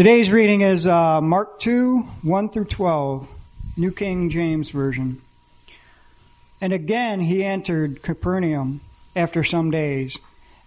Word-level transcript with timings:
Today's 0.00 0.30
reading 0.30 0.62
is 0.62 0.86
uh, 0.86 1.20
Mark 1.20 1.60
2, 1.60 1.98
1 2.22 2.48
through 2.48 2.64
12, 2.64 3.28
New 3.76 3.92
King 3.92 4.30
James 4.30 4.70
Version. 4.70 5.20
And 6.58 6.72
again 6.72 7.20
he 7.20 7.44
entered 7.44 8.02
Capernaum 8.02 8.80
after 9.14 9.44
some 9.44 9.70
days, 9.70 10.16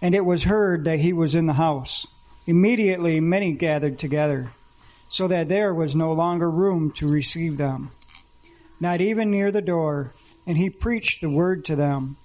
and 0.00 0.14
it 0.14 0.24
was 0.24 0.44
heard 0.44 0.84
that 0.84 1.00
he 1.00 1.12
was 1.12 1.34
in 1.34 1.46
the 1.46 1.54
house. 1.54 2.06
Immediately 2.46 3.18
many 3.18 3.50
gathered 3.54 3.98
together, 3.98 4.52
so 5.08 5.26
that 5.26 5.48
there 5.48 5.74
was 5.74 5.96
no 5.96 6.12
longer 6.12 6.48
room 6.48 6.92
to 6.92 7.08
receive 7.08 7.56
them, 7.56 7.90
not 8.78 9.00
even 9.00 9.32
near 9.32 9.50
the 9.50 9.60
door, 9.60 10.12
and 10.46 10.56
he 10.56 10.70
preached 10.70 11.20
the 11.20 11.28
word 11.28 11.64
to 11.64 11.74
them. 11.74 12.16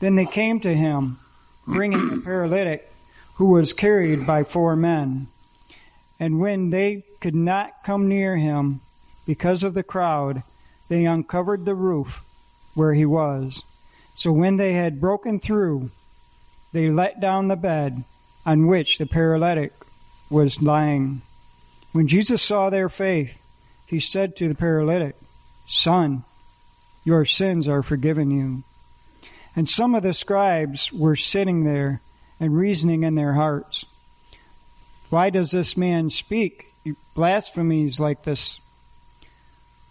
Then 0.00 0.14
they 0.14 0.24
came 0.24 0.60
to 0.60 0.74
him, 0.74 1.18
bringing 1.66 2.10
a 2.10 2.20
paralytic 2.22 2.90
who 3.34 3.50
was 3.50 3.74
carried 3.74 4.26
by 4.26 4.44
four 4.44 4.76
men. 4.76 5.26
And 6.20 6.40
when 6.40 6.70
they 6.70 7.04
could 7.20 7.34
not 7.34 7.84
come 7.84 8.08
near 8.08 8.36
him 8.36 8.80
because 9.26 9.62
of 9.62 9.74
the 9.74 9.82
crowd, 9.82 10.42
they 10.88 11.04
uncovered 11.04 11.64
the 11.64 11.74
roof 11.74 12.24
where 12.74 12.94
he 12.94 13.04
was. 13.04 13.62
So 14.16 14.32
when 14.32 14.56
they 14.56 14.72
had 14.72 15.00
broken 15.00 15.38
through, 15.38 15.90
they 16.72 16.90
let 16.90 17.20
down 17.20 17.48
the 17.48 17.56
bed 17.56 18.04
on 18.44 18.66
which 18.66 18.98
the 18.98 19.06
paralytic 19.06 19.72
was 20.30 20.62
lying. 20.62 21.22
When 21.92 22.08
Jesus 22.08 22.42
saw 22.42 22.70
their 22.70 22.88
faith, 22.88 23.40
he 23.86 24.00
said 24.00 24.36
to 24.36 24.48
the 24.48 24.54
paralytic, 24.54 25.16
Son, 25.66 26.24
your 27.04 27.24
sins 27.24 27.68
are 27.68 27.82
forgiven 27.82 28.30
you. 28.30 28.64
And 29.56 29.68
some 29.68 29.94
of 29.94 30.02
the 30.02 30.14
scribes 30.14 30.92
were 30.92 31.16
sitting 31.16 31.64
there 31.64 32.00
and 32.38 32.56
reasoning 32.56 33.02
in 33.02 33.14
their 33.14 33.32
hearts. 33.32 33.84
Why 35.10 35.30
does 35.30 35.50
this 35.50 35.76
man 35.76 36.10
speak 36.10 36.66
blasphemies 37.14 37.98
like 37.98 38.24
this? 38.24 38.60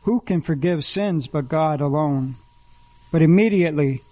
Who 0.04 0.20
can 0.22 0.42
forgive 0.42 0.86
sins 0.86 1.28
but 1.28 1.50
God 1.50 1.82
alone? 1.82 2.36
But 3.12 3.24
immediately, 3.24 4.04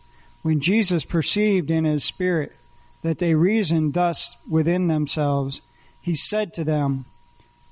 when 0.41 0.59
Jesus 0.59 1.05
perceived 1.05 1.69
in 1.69 1.85
his 1.85 2.03
spirit 2.03 2.53
that 3.03 3.19
they 3.19 3.35
reasoned 3.35 3.93
thus 3.93 4.35
within 4.49 4.87
themselves, 4.87 5.61
he 6.01 6.15
said 6.15 6.53
to 6.53 6.63
them, 6.63 7.05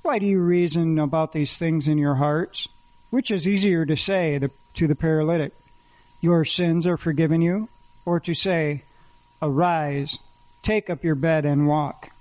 Why 0.02 0.20
do 0.20 0.26
you 0.26 0.40
reason 0.40 0.98
about 0.98 1.32
these 1.32 1.58
things 1.58 1.88
in 1.88 1.98
your 1.98 2.14
hearts? 2.14 2.68
Which 3.10 3.30
is 3.30 3.48
easier 3.48 3.84
to 3.84 3.96
say 3.96 4.40
to 4.74 4.86
the 4.86 4.96
paralytic, 4.96 5.52
Your 6.20 6.44
sins 6.44 6.86
are 6.86 6.96
forgiven 6.96 7.42
you, 7.42 7.68
or 8.04 8.20
to 8.20 8.34
say, 8.34 8.84
Arise, 9.42 10.18
take 10.62 10.88
up 10.88 11.02
your 11.02 11.16
bed 11.16 11.44
and 11.44 11.66
walk? 11.66 12.13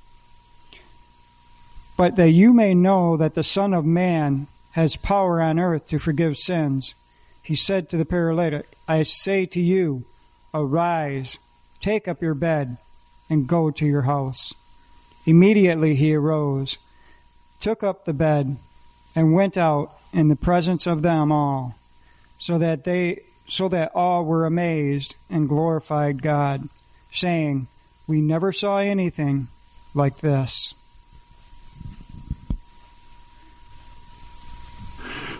But 1.95 2.15
that 2.15 2.31
you 2.31 2.53
may 2.53 2.73
know 2.73 3.17
that 3.17 3.33
the 3.33 3.43
Son 3.43 3.73
of 3.73 3.85
Man 3.85 4.47
has 4.71 4.95
power 4.95 5.41
on 5.41 5.59
earth 5.59 5.87
to 5.87 5.99
forgive 5.99 6.37
sins. 6.37 6.95
He 7.43 7.55
said 7.55 7.89
to 7.89 7.97
the 7.97 8.05
paralytic, 8.05 8.65
I 8.87 9.03
say 9.03 9.45
to 9.47 9.61
you, 9.61 10.05
arise, 10.53 11.37
take 11.79 12.07
up 12.07 12.21
your 12.21 12.33
bed, 12.33 12.77
and 13.29 13.47
go 13.47 13.69
to 13.71 13.85
your 13.85 14.03
house. 14.03 14.53
Immediately 15.25 15.95
he 15.95 16.15
arose, 16.15 16.77
took 17.61 17.83
up 17.83 18.05
the 18.05 18.13
bed, 18.13 18.57
and 19.15 19.33
went 19.33 19.57
out 19.57 19.91
in 20.11 20.27
the 20.27 20.35
presence 20.35 20.87
of 20.87 21.01
them 21.01 21.31
all, 21.31 21.75
so 22.39 22.57
that 22.57 22.83
they 22.83 23.21
so 23.47 23.67
that 23.67 23.91
all 23.93 24.23
were 24.23 24.45
amazed 24.45 25.15
and 25.29 25.49
glorified 25.49 26.21
God, 26.21 26.67
saying, 27.11 27.67
We 28.07 28.21
never 28.21 28.51
saw 28.51 28.77
anything 28.79 29.47
like 29.93 30.17
this. 30.17 30.73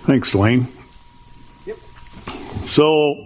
Thanks, 0.03 0.33
Dwayne. 0.33 0.67
Yep. 1.65 1.77
So, 2.67 3.25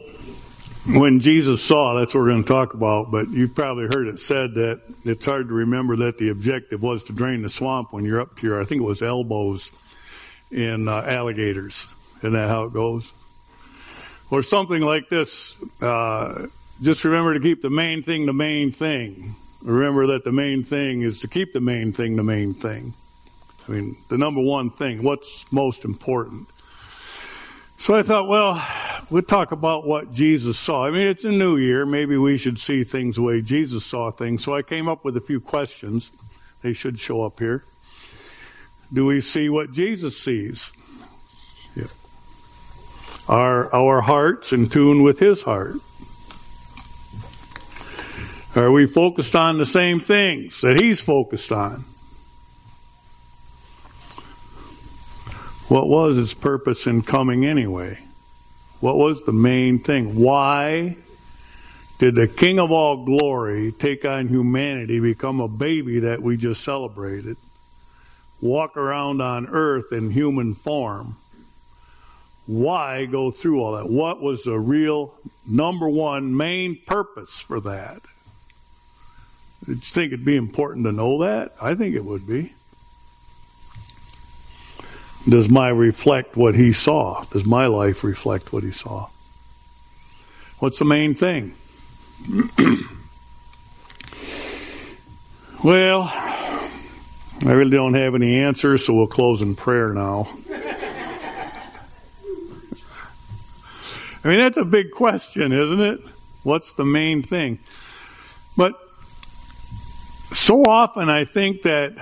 when 0.86 1.20
Jesus 1.22 1.64
saw, 1.64 2.00
that's 2.00 2.14
what 2.14 2.22
we're 2.22 2.30
going 2.30 2.44
to 2.44 2.48
talk 2.48 2.76
about, 2.76 3.10
but 3.10 3.30
you've 3.30 3.56
probably 3.56 3.86
heard 3.86 4.08
it 4.08 4.20
said 4.20 4.54
that 4.54 4.82
it's 5.04 5.26
hard 5.26 5.48
to 5.48 5.56
remember 5.56 5.96
that 5.96 6.20
the 6.20 6.30
objective 6.30 6.84
was 6.84 7.04
to 7.06 7.14
drain 7.14 7.42
the 7.42 7.50
swamp 7.50 7.94
when 7.94 8.06
you're 8.06 8.22
up 8.22 8.38
to 8.38 8.48
your, 8.48 8.62
I 8.62 8.64
think 8.64 8.84
it 8.84 8.86
was 8.86 9.02
elbows 9.02 9.72
in 10.52 10.88
uh, 10.88 11.02
alligators. 11.02 11.88
Isn't 12.20 12.34
that 12.34 12.48
how 12.48 12.66
it 12.66 12.74
goes? 12.74 13.12
Or 14.30 14.44
something 14.44 14.84
like 14.84 15.10
this. 15.10 15.58
Uh, 15.82 16.46
just 16.82 17.04
remember 17.04 17.34
to 17.34 17.40
keep 17.40 17.64
the 17.64 17.72
main 17.72 18.04
thing 18.04 18.28
the 18.28 18.34
main 18.34 18.72
thing. 18.72 19.36
Remember 19.64 20.06
that 20.08 20.24
the 20.24 20.32
main 20.32 20.64
thing 20.64 21.02
is 21.02 21.22
to 21.22 21.28
keep 21.28 21.54
the 21.54 21.60
main 21.60 21.92
thing 21.92 22.18
the 22.18 22.24
main 22.24 22.54
thing. 22.54 22.94
I 23.68 23.72
mean, 23.72 23.98
the 24.10 24.18
number 24.20 24.42
one 24.42 24.70
thing, 24.70 25.02
what's 25.02 25.52
most 25.52 25.84
important. 25.84 26.48
So 27.78 27.96
I 27.96 28.04
thought, 28.04 28.28
well, 28.28 28.62
we'll 29.10 29.22
talk 29.22 29.52
about 29.52 29.86
what 29.86 30.12
Jesus 30.12 30.58
saw. 30.58 30.86
I 30.86 30.92
mean, 30.92 31.08
it's 31.08 31.24
a 31.24 31.32
new 31.32 31.58
year. 31.58 31.86
Maybe 31.86 32.18
we 32.18 32.38
should 32.38 32.58
see 32.58 32.84
things 32.84 33.16
the 33.16 33.22
way 33.22 33.42
Jesus 33.42 33.86
saw 33.86 34.12
things. 34.12 34.44
So 34.44 34.56
I 34.56 34.64
came 34.64 34.90
up 34.90 35.06
with 35.06 35.16
a 35.16 35.22
few 35.22 35.40
questions. 35.40 36.12
They 36.64 36.74
should 36.74 37.00
show 37.00 37.24
up 37.24 37.40
here. 37.40 37.64
Do 38.92 39.06
we 39.06 39.22
see 39.22 39.48
what 39.50 39.72
Jesus 39.72 40.18
sees? 40.18 40.74
Yeah. 41.76 41.86
Are 43.30 43.74
our 43.74 44.02
hearts 44.02 44.54
in 44.54 44.70
tune 44.70 45.04
with 45.04 45.20
his 45.20 45.44
heart? 45.44 45.76
Are 48.56 48.72
we 48.72 48.88
focused 48.88 49.36
on 49.36 49.60
the 49.60 49.66
same 49.66 50.00
things 50.00 50.62
that 50.62 50.82
he's 50.82 51.00
focused 51.00 51.52
on? 51.52 51.86
What 55.68 55.90
was 55.90 56.18
its 56.18 56.34
purpose 56.34 56.88
in 56.88 57.02
coming 57.02 57.46
anyway? 57.46 58.00
What 58.80 58.96
was 58.96 59.24
the 59.24 59.34
main 59.34 59.80
thing? 59.80 60.16
Why 60.16 60.96
did 61.98 62.16
the 62.16 62.28
King 62.28 62.58
of 62.60 62.72
all 62.72 63.04
glory 63.04 63.74
take 63.74 64.06
on 64.06 64.30
humanity, 64.30 65.00
become 65.00 65.42
a 65.42 65.48
baby 65.48 66.00
that 66.00 66.22
we 66.22 66.38
just 66.38 66.64
celebrated, 66.64 67.36
walk 68.40 68.78
around 68.78 69.22
on 69.22 69.48
earth 69.48 69.92
in 69.92 70.12
human 70.12 70.56
form? 70.56 71.18
Why 72.46 73.06
go 73.06 73.30
through 73.32 73.62
all 73.62 73.74
that? 73.74 73.90
What 73.90 74.22
was 74.22 74.44
the 74.44 74.58
real 74.58 75.14
number 75.46 75.90
one 75.90 76.38
main 76.38 76.80
purpose 76.86 77.42
for 77.42 77.60
that? 77.60 78.04
Did 79.66 79.76
you 79.76 79.82
think 79.82 80.14
it'd 80.14 80.24
be 80.24 80.38
important 80.38 80.86
to 80.86 80.94
know 80.94 81.22
that? 81.24 81.56
I 81.62 81.76
think 81.76 81.94
it 81.94 82.06
would 82.06 82.26
be. 82.26 82.54
Does 85.28 85.50
my 85.50 85.70
reflect 85.70 86.38
what 86.38 86.56
he 86.56 86.72
saw? 86.72 87.26
Does 87.26 87.46
my 87.46 87.68
life 87.68 88.04
reflect 88.04 88.54
what 88.54 88.64
he 88.64 88.72
saw? 88.72 89.10
What's 90.60 90.80
the 90.80 90.86
main 90.86 91.16
thing? 91.16 91.54
well, 95.64 96.04
I 97.46 97.52
really 97.52 97.72
don't 97.72 97.94
have 97.94 98.16
any 98.16 98.40
answers, 98.40 98.86
so 98.86 98.94
we'll 98.94 99.08
close 99.08 99.42
in 99.42 99.56
prayer 99.56 99.94
now. 99.94 100.30
I 104.24 104.30
mean, 104.30 104.40
that's 104.40 104.58
a 104.58 104.66
big 104.66 104.92
question, 104.92 105.52
isn't 105.52 105.80
it? 105.80 106.00
What's 106.44 106.74
the 106.74 106.86
main 106.86 107.22
thing? 107.22 107.60
But 108.56 108.76
so 110.32 110.64
often 110.64 111.10
I 111.10 111.26
think 111.26 111.62
that 111.64 111.98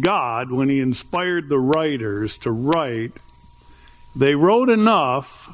God, 0.00 0.50
when 0.50 0.68
He 0.68 0.80
inspired 0.80 1.48
the 1.48 1.58
writers 1.58 2.38
to 2.40 2.50
write, 2.50 3.18
they 4.14 4.34
wrote 4.34 4.68
enough 4.68 5.50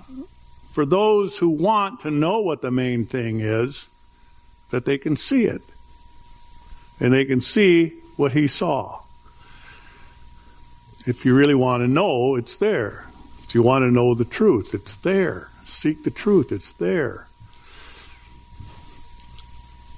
for 0.69 0.85
those 0.85 1.39
who 1.39 1.49
want 1.49 2.01
to 2.01 2.11
know 2.11 2.41
what 2.41 2.61
the 2.61 2.71
main 2.71 3.07
thing 3.07 3.41
is 3.41 3.89
that 4.71 4.85
they 4.85 4.99
can 4.99 5.17
see 5.17 5.45
it. 5.45 5.63
And 6.99 7.13
they 7.13 7.25
can 7.25 7.41
see 7.41 7.91
what 8.17 8.33
He 8.33 8.47
saw. 8.47 9.01
If 11.07 11.25
you 11.25 11.35
really 11.35 11.55
want 11.55 11.83
to 11.83 11.89
know, 11.89 12.35
it's 12.35 12.57
there. 12.57 13.07
If 13.45 13.55
you 13.55 13.63
want 13.63 13.83
to 13.83 13.91
know 13.91 14.15
the 14.15 14.25
truth, 14.25 14.75
it's 14.75 14.97
there. 14.97 15.51
Seek 15.67 16.03
the 16.03 16.11
truth, 16.11 16.51
it's 16.51 16.73
there. 16.73 17.29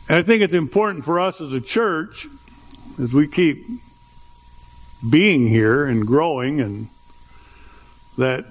And 0.09 0.19
I 0.19 0.23
think 0.23 0.43
it's 0.43 0.55
important 0.55 1.05
for 1.05 1.19
us 1.21 1.41
as 1.41 1.53
a 1.53 1.61
church, 1.61 2.27
as 3.01 3.15
we 3.15 3.27
keep 3.27 3.67
being 5.09 5.47
here 5.47 5.85
and 5.85 6.07
growing, 6.07 6.61
and 6.61 6.89
that 8.19 8.47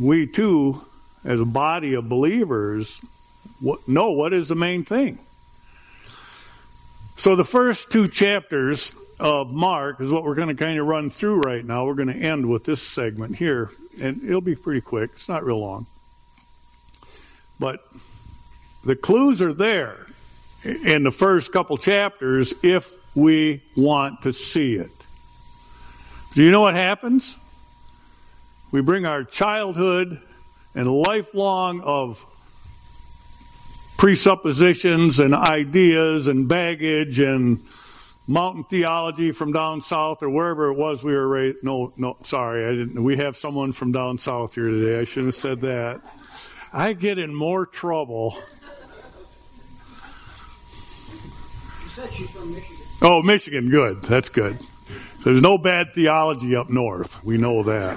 we 0.00 0.26
too, 0.26 0.84
as 1.24 1.40
a 1.40 1.44
body 1.44 1.94
of 1.94 2.08
believers, 2.08 3.00
know 3.86 4.10
what 4.10 4.32
is 4.32 4.48
the 4.48 4.54
main 4.54 4.84
thing. 4.84 5.18
So 7.16 7.36
the 7.36 7.44
first 7.44 7.90
two 7.90 8.08
chapters 8.08 8.92
of 9.20 9.50
Mark 9.50 10.00
is 10.00 10.10
what 10.10 10.24
we're 10.24 10.34
going 10.34 10.48
to 10.48 10.54
kind 10.54 10.78
of 10.78 10.86
run 10.86 11.10
through 11.10 11.40
right 11.40 11.64
now. 11.64 11.86
We're 11.86 11.94
going 11.94 12.08
to 12.08 12.14
end 12.14 12.48
with 12.48 12.64
this 12.64 12.82
segment 12.82 13.36
here, 13.36 13.70
and 14.00 14.22
it'll 14.24 14.40
be 14.40 14.56
pretty 14.56 14.80
quick. 14.80 15.10
It's 15.14 15.28
not 15.28 15.44
real 15.44 15.60
long. 15.60 15.86
But 17.60 17.86
the 18.84 18.96
clues 18.96 19.40
are 19.40 19.52
there 19.52 20.06
in 20.64 21.04
the 21.04 21.12
first 21.12 21.52
couple 21.52 21.78
chapters 21.78 22.52
if 22.62 22.92
we 23.14 23.62
want 23.76 24.22
to 24.22 24.32
see 24.32 24.74
it. 24.74 24.90
Do 26.34 26.42
you 26.42 26.50
know 26.50 26.62
what 26.62 26.74
happens? 26.74 27.36
We 28.72 28.80
bring 28.80 29.06
our 29.06 29.22
childhood 29.22 30.20
and 30.74 30.90
lifelong 30.90 31.80
of 31.82 32.26
presuppositions 33.96 35.20
and 35.20 35.32
ideas 35.32 36.26
and 36.26 36.48
baggage 36.48 37.20
and 37.20 37.64
mountain 38.26 38.64
theology 38.64 39.30
from 39.30 39.52
down 39.52 39.80
south 39.80 40.24
or 40.24 40.28
wherever 40.28 40.70
it 40.70 40.74
was 40.74 41.04
we 41.04 41.12
were 41.12 41.28
raised. 41.28 41.58
No, 41.62 41.92
no, 41.96 42.16
sorry, 42.24 42.66
I 42.66 42.70
didn't. 42.70 43.04
We 43.04 43.16
have 43.18 43.36
someone 43.36 43.70
from 43.70 43.92
down 43.92 44.18
south 44.18 44.56
here 44.56 44.68
today. 44.68 44.98
I 44.98 45.04
shouldn't 45.04 45.34
have 45.34 45.40
said 45.40 45.60
that. 45.60 46.00
I 46.72 46.94
get 46.94 47.18
in 47.18 47.32
more 47.32 47.64
trouble. 47.64 48.36
She 51.82 51.88
said 51.90 52.10
she's 52.10 52.30
from 52.30 52.52
Michigan. 52.52 52.76
Oh, 53.02 53.22
Michigan, 53.22 53.70
good. 53.70 54.02
That's 54.02 54.30
good. 54.30 54.58
There's 55.24 55.40
no 55.40 55.56
bad 55.56 55.94
theology 55.94 56.54
up 56.54 56.68
north. 56.68 57.24
We 57.24 57.38
know 57.38 57.62
that. 57.62 57.96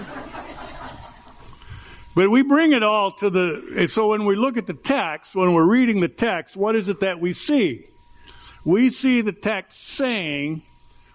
But 2.16 2.32
we 2.32 2.42
bring 2.42 2.72
it 2.72 2.84
all 2.84 3.12
to 3.18 3.30
the, 3.30 3.88
so 3.92 4.08
when 4.08 4.26
we 4.26 4.36
look 4.36 4.56
at 4.58 4.66
the 4.66 4.74
text, 4.74 5.36
when 5.36 5.54
we're 5.54 5.70
reading 5.70 6.00
the 6.00 6.08
text, 6.08 6.56
what 6.56 6.76
is 6.76 6.90
it 6.90 7.02
that 7.02 7.20
we 7.20 7.34
see? 7.34 7.86
We 8.64 8.90
see 8.90 9.22
the 9.22 9.34
text 9.34 9.78
saying 9.88 10.62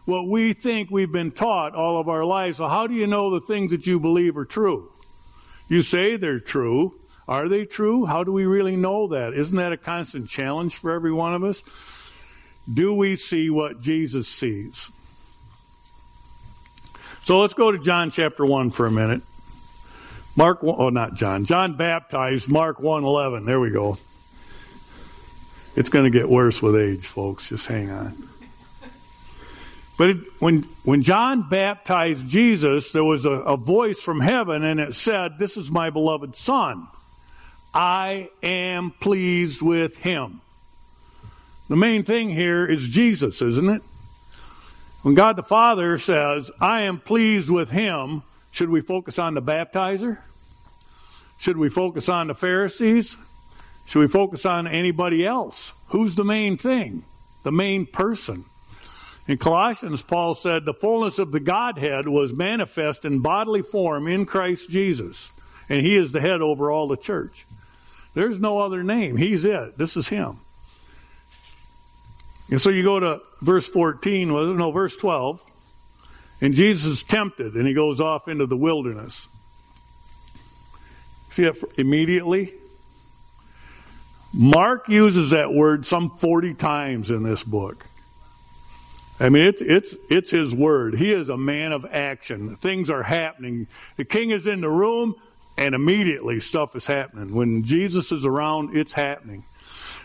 what 0.05 0.29
we 0.29 0.53
think 0.53 0.91
we've 0.91 1.11
been 1.11 1.31
taught 1.31 1.75
all 1.75 1.99
of 1.99 2.09
our 2.09 2.25
lives. 2.25 2.59
So 2.59 2.69
how 2.69 2.87
do 2.87 2.95
you 2.95 3.07
know 3.07 3.31
the 3.31 3.41
things 3.41 3.73
that 3.73 3.87
you 3.87 3.99
believe 3.99 4.37
are 4.37 4.45
true? 4.45 4.93
You 5.69 5.81
say 5.81 6.17
they're 6.17 6.41
true. 6.41 6.95
Are 7.27 7.49
they 7.49 7.65
true? 7.65 8.05
How 8.05 8.23
do 8.23 8.33
we 8.33 8.45
really 8.45 8.77
know 8.77 9.09
that? 9.09 9.33
Isn't 9.33 9.57
that 9.57 9.73
a 9.73 9.79
constant 9.79 10.29
challenge 10.29 10.77
for 10.77 10.91
every 10.91 11.13
one 11.13 11.35
of 11.35 11.43
us? 11.43 11.63
Do 12.73 12.95
we 12.95 13.17
see 13.17 13.49
what 13.49 13.81
Jesus 13.81 14.29
sees? 14.29 14.91
So 17.25 17.39
let's 17.41 17.55
go 17.55 17.71
to 17.71 17.79
John 17.79 18.11
chapter 18.11 18.45
1 18.45 18.71
for 18.71 18.87
a 18.87 18.91
minute. 18.91 19.23
Mark, 20.35 20.59
oh, 20.63 20.89
not 20.89 21.15
John. 21.15 21.45
John 21.45 21.77
baptized, 21.77 22.49
Mark 22.49 22.79
1.11. 22.79 23.47
There 23.47 23.61
we 23.61 23.71
go. 23.71 23.99
It's 25.77 25.89
going 25.89 26.05
to 26.05 26.11
get 26.11 26.29
worse 26.29 26.61
with 26.61 26.75
age, 26.75 27.07
folks. 27.07 27.49
Just 27.49 27.69
hang 27.69 27.91
on. 27.91 28.29
But 29.97 30.11
it, 30.11 30.17
when, 30.41 30.63
when 30.83 31.03
John 31.03 31.49
baptized 31.49 32.27
Jesus, 32.27 32.91
there 32.91 33.05
was 33.05 33.25
a, 33.25 33.31
a 33.31 33.57
voice 33.57 34.01
from 34.01 34.21
heaven 34.21 34.65
and 34.65 34.81
it 34.81 34.95
said, 34.95 35.39
This 35.39 35.57
is 35.57 35.71
my 35.71 35.91
beloved 35.91 36.35
Son. 36.35 36.89
I 37.73 38.31
am 38.43 38.91
pleased 38.91 39.63
with 39.63 39.99
him. 39.99 40.41
The 41.69 41.77
main 41.77 42.03
thing 42.03 42.31
here 42.31 42.67
is 42.67 42.89
Jesus, 42.89 43.41
isn't 43.41 43.71
it? 43.71 43.83
When 45.03 45.15
God 45.15 45.37
the 45.37 45.43
Father 45.43 45.99
says, 45.99 46.51
I 46.61 46.83
am 46.83 47.01
pleased 47.01 47.51
with 47.51 47.71
him, 47.71 48.23
should 48.53 48.71
we 48.71 48.81
focus 48.81 49.19
on 49.19 49.35
the 49.35 49.43
baptizer? 49.43 50.19
Should 51.39 51.57
we 51.57 51.69
focus 51.69 52.09
on 52.09 52.29
the 52.29 52.35
Pharisees? 52.35 53.17
Should 53.87 53.99
we 53.99 54.09
focus 54.09 54.47
on 54.47 54.69
anybody 54.69 55.27
else? 55.27 55.73
Who's 55.89 56.15
the 56.15 56.25
main 56.25 56.57
thing? 56.57 57.05
The 57.43 57.51
main 57.51 57.85
person. 57.87 58.45
In 59.27 59.39
Colossians, 59.39 60.03
Paul 60.03 60.35
said, 60.35 60.65
the 60.65 60.75
fullness 60.75 61.19
of 61.19 61.33
the 61.33 61.41
Godhead 61.41 62.07
was 62.07 62.33
manifest 62.33 63.05
in 63.05 63.21
bodily 63.21 63.63
form 63.63 64.07
in 64.07 64.25
Christ 64.25 64.71
Jesus. 64.71 65.31
And 65.69 65.81
he 65.81 65.97
is 65.97 66.13
the 66.13 66.21
head 66.21 66.43
over 66.43 66.71
all 66.71 66.87
the 66.87 66.97
church. 66.97 67.45
There's 68.15 68.39
no 68.39 68.61
other 68.61 68.85
name. 68.85 69.17
He's 69.17 69.45
it. 69.45 69.79
This 69.79 69.97
is 69.97 70.09
him. 70.09 70.39
And 72.53 72.61
so 72.61 72.69
you 72.69 72.83
go 72.83 73.01
to 73.01 73.23
verse 73.41 73.67
14, 73.67 74.31
well, 74.31 74.45
no, 74.53 74.71
verse 74.73 74.95
12. 74.99 75.43
And 76.43 76.53
Jesus 76.53 76.87
is 76.87 77.03
tempted 77.03 77.55
and 77.55 77.67
he 77.67 77.73
goes 77.73 77.99
off 77.99 78.29
into 78.29 78.45
the 78.45 78.59
wilderness. 78.59 79.27
See 81.31 81.45
that 81.45 81.57
immediately? 81.79 82.53
Mark 84.35 84.87
uses 84.91 85.31
that 85.31 85.55
word 85.55 85.87
some 85.87 86.11
40 86.11 86.53
times 86.53 87.09
in 87.09 87.23
this 87.23 87.43
book. 87.43 87.87
I 89.19 89.31
mean, 89.31 89.45
it's, 89.45 89.63
it's, 89.63 89.97
it's 90.11 90.31
his 90.31 90.55
word. 90.55 90.97
He 90.97 91.11
is 91.11 91.31
a 91.31 91.39
man 91.39 91.73
of 91.73 91.87
action. 91.87 92.55
Things 92.57 92.91
are 92.91 93.03
happening. 93.03 93.67
The 93.97 94.05
king 94.05 94.29
is 94.29 94.47
in 94.47 94.61
the 94.61 94.69
room, 94.69 95.15
and 95.57 95.75
immediately 95.75 96.39
stuff 96.39 96.77
is 96.77 96.85
happening. 96.85 97.35
When 97.35 97.63
Jesus 97.63 98.13
is 98.13 98.27
around, 98.27 98.77
it's 98.77 98.93
happening. 98.93 99.45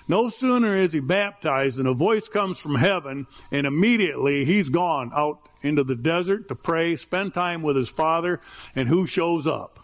No 0.07 0.29
sooner 0.29 0.77
is 0.77 0.93
he 0.93 0.99
baptized 0.99 1.77
than 1.77 1.87
a 1.87 1.93
voice 1.93 2.29
comes 2.29 2.59
from 2.59 2.75
heaven, 2.75 3.27
and 3.51 3.67
immediately 3.67 4.45
he's 4.45 4.69
gone 4.69 5.11
out 5.13 5.39
into 5.61 5.83
the 5.83 5.95
desert 5.95 6.47
to 6.47 6.55
pray, 6.55 6.95
spend 6.95 7.33
time 7.33 7.61
with 7.61 7.75
his 7.75 7.89
father, 7.89 8.39
and 8.75 8.87
who 8.87 9.05
shows 9.05 9.45
up? 9.45 9.79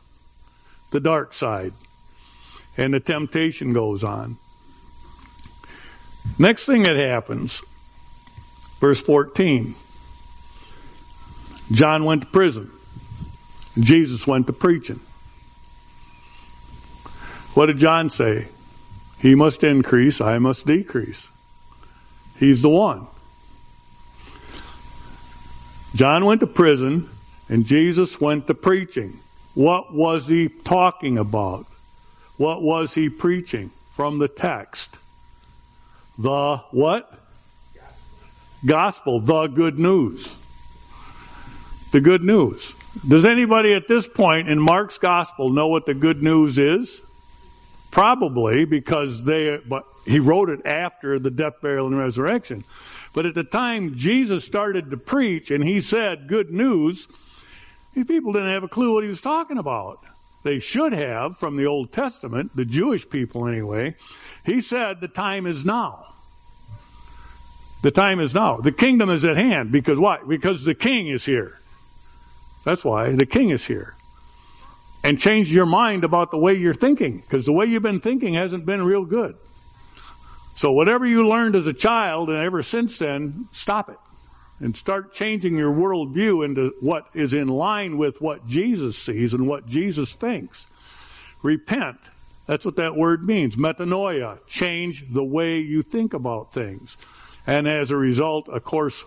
The 0.92 1.00
dark 1.00 1.34
side 1.34 1.74
and 2.78 2.94
the 2.94 3.00
temptation 3.00 3.74
goes 3.74 4.04
on. 4.04 4.38
Next 6.40 6.66
thing 6.66 6.84
that 6.84 6.96
happens, 6.96 7.62
verse 8.80 9.02
14. 9.02 9.75
John 11.72 12.06
went 12.06 12.22
to 12.22 12.28
prison. 12.28 12.72
Jesus 13.80 14.28
went 14.28 14.48
to 14.48 14.54
preaching. 14.54 15.00
What 17.54 17.68
did 17.68 17.78
John 17.78 18.10
say? 18.10 18.48
He 19.24 19.36
must 19.36 19.64
increase, 19.64 20.20
I 20.20 20.38
must 20.38 20.68
decrease. 20.68 21.30
He's 22.38 22.62
the 22.62 22.68
one. 22.68 23.08
John 25.96 26.25
went 26.25 26.42
to 26.42 26.48
prison 26.48 27.10
and 27.48 27.66
Jesus 27.66 28.20
went 28.20 28.48
to 28.48 28.54
preaching. 28.54 29.22
What 29.54 29.94
was 29.94 30.28
he 30.28 30.50
talking 30.50 31.18
about? 31.18 31.66
What 32.36 32.64
was 32.64 32.96
he 32.96 33.08
preaching 33.08 33.72
from 33.92 34.20
the 34.20 34.28
text? 34.28 34.98
The 36.18 36.58
what? 36.72 37.10
Gospel, 38.66 39.22
the 39.22 39.48
good 39.48 39.80
news. 39.80 40.36
The 41.94 42.02
good 42.02 42.25
news. 42.25 42.74
Does 43.08 43.24
anybody 43.24 43.74
at 43.74 43.88
this 43.88 44.06
point 44.06 44.50
in 44.50 44.60
Mark's 44.60 44.98
gospel 44.98 45.50
know 45.50 45.70
what 45.70 45.86
the 45.86 45.94
good 45.94 46.22
news 46.22 46.58
is? 46.58 47.02
Probably 47.94 48.66
because 48.66 49.24
they 49.24 49.57
but 49.57 49.86
he 50.06 50.19
wrote 50.19 50.50
it 50.50 50.66
after 50.66 51.19
the 51.19 51.31
death, 51.31 51.62
burial, 51.62 51.88
and 51.88 51.98
resurrection. 51.98 52.63
But 53.13 53.25
at 53.25 53.36
the 53.36 53.44
time 53.44 53.95
Jesus 53.95 54.44
started 54.44 54.90
to 54.92 54.98
preach 54.98 55.51
and 55.51 55.63
he 55.63 55.80
said 55.80 56.28
good 56.28 56.51
news, 56.51 57.07
these 57.94 58.06
people 58.06 58.34
didn't 58.34 58.50
have 58.50 58.63
a 58.63 58.68
clue 58.68 58.94
what 58.94 59.04
he 59.04 59.10
was 59.10 59.22
talking 59.22 59.58
about 59.58 60.03
they 60.44 60.60
should 60.60 60.94
have 60.94 61.38
from 61.38 61.56
the 61.58 61.65
Old 61.65 61.91
Testament, 61.91 62.56
the 62.56 62.65
Jewish 62.65 63.10
people 63.10 63.48
anyway, 63.48 63.96
he 64.46 64.62
said 64.62 65.00
the 65.00 65.08
time 65.08 65.48
is 65.48 65.65
now. 65.65 66.08
The 67.82 67.91
time 67.91 68.20
is 68.20 68.34
now. 68.34 68.58
The 68.58 68.72
kingdom 68.72 69.10
is 69.10 69.25
at 69.25 69.36
hand. 69.36 69.72
Because 69.72 70.00
why? 70.00 70.20
Because 70.27 70.63
the 70.63 70.75
king 70.75 71.08
is 71.08 71.25
here. 71.25 71.60
That's 72.63 72.86
why. 72.86 73.12
The 73.12 73.25
king 73.25 73.50
is 73.50 73.65
here. 73.65 73.96
And 75.03 75.19
change 75.19 75.53
your 75.53 75.65
mind 75.65 76.03
about 76.03 76.31
the 76.31 76.38
way 76.38 76.53
you're 76.53 76.74
thinking. 76.74 77.17
Because 77.19 77.45
the 77.45 77.51
way 77.51 77.65
you've 77.65 77.83
been 77.83 78.00
thinking 78.00 78.36
hasn't 78.36 78.65
been 78.65 78.83
real 78.83 79.03
good. 79.03 79.36
So 80.55 80.72
whatever 80.72 81.05
you 81.05 81.27
learned 81.27 81.55
as 81.55 81.67
a 81.67 81.74
child 81.74 82.29
and 82.29 82.38
ever 82.38 82.62
since 82.62 83.00
then, 83.00 83.48
stop 83.51 83.89
it 83.89 83.98
and 84.60 84.77
start 84.77 85.13
changing 85.13 85.57
your 85.57 85.74
worldview 85.74 86.45
into 86.45 86.74
what 86.79 87.07
is 87.13 87.33
in 87.33 87.48
line 87.48 87.98
with 87.98 88.22
what 88.22 88.45
Jesus 88.45 88.98
sees 88.98 89.33
and 89.33 89.48
what 89.48 89.65
Jesus 89.65 90.15
thinks. 90.15 90.67
Repent. 91.41 91.98
That's 92.45 92.63
what 92.63 92.77
that 92.77 92.95
word 92.95 93.25
means. 93.25 93.55
Metanoia. 93.55 94.45
Change 94.48 95.05
the 95.12 95.24
way 95.24 95.60
you 95.60 95.81
think 95.81 96.13
about 96.13 96.53
things. 96.53 96.95
And 97.45 97.67
as 97.67 97.91
a 97.91 97.98
result, 97.98 98.48
of 98.48 98.63
course, 98.63 99.03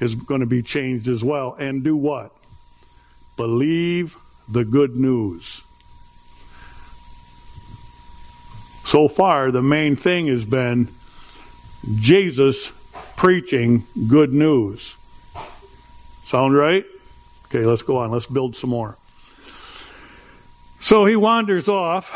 is 0.00 0.14
going 0.14 0.40
to 0.40 0.46
be 0.46 0.62
changed 0.62 1.08
as 1.08 1.24
well. 1.24 1.54
And 1.58 1.82
do 1.82 1.96
what? 1.96 2.34
Believe 3.36 4.16
the 4.48 4.64
good 4.64 4.96
news. 4.96 5.62
So 8.84 9.06
far, 9.06 9.50
the 9.50 9.62
main 9.62 9.96
thing 9.96 10.28
has 10.28 10.46
been 10.46 10.88
Jesus 11.96 12.72
preaching 13.16 13.84
good 14.08 14.32
news. 14.32 14.96
Sound 16.24 16.56
right? 16.56 16.86
Okay, 17.46 17.64
let's 17.64 17.82
go 17.82 17.98
on. 17.98 18.10
Let's 18.10 18.26
build 18.26 18.56
some 18.56 18.70
more. 18.70 18.96
So 20.80 21.04
he 21.04 21.16
wanders 21.16 21.68
off, 21.68 22.14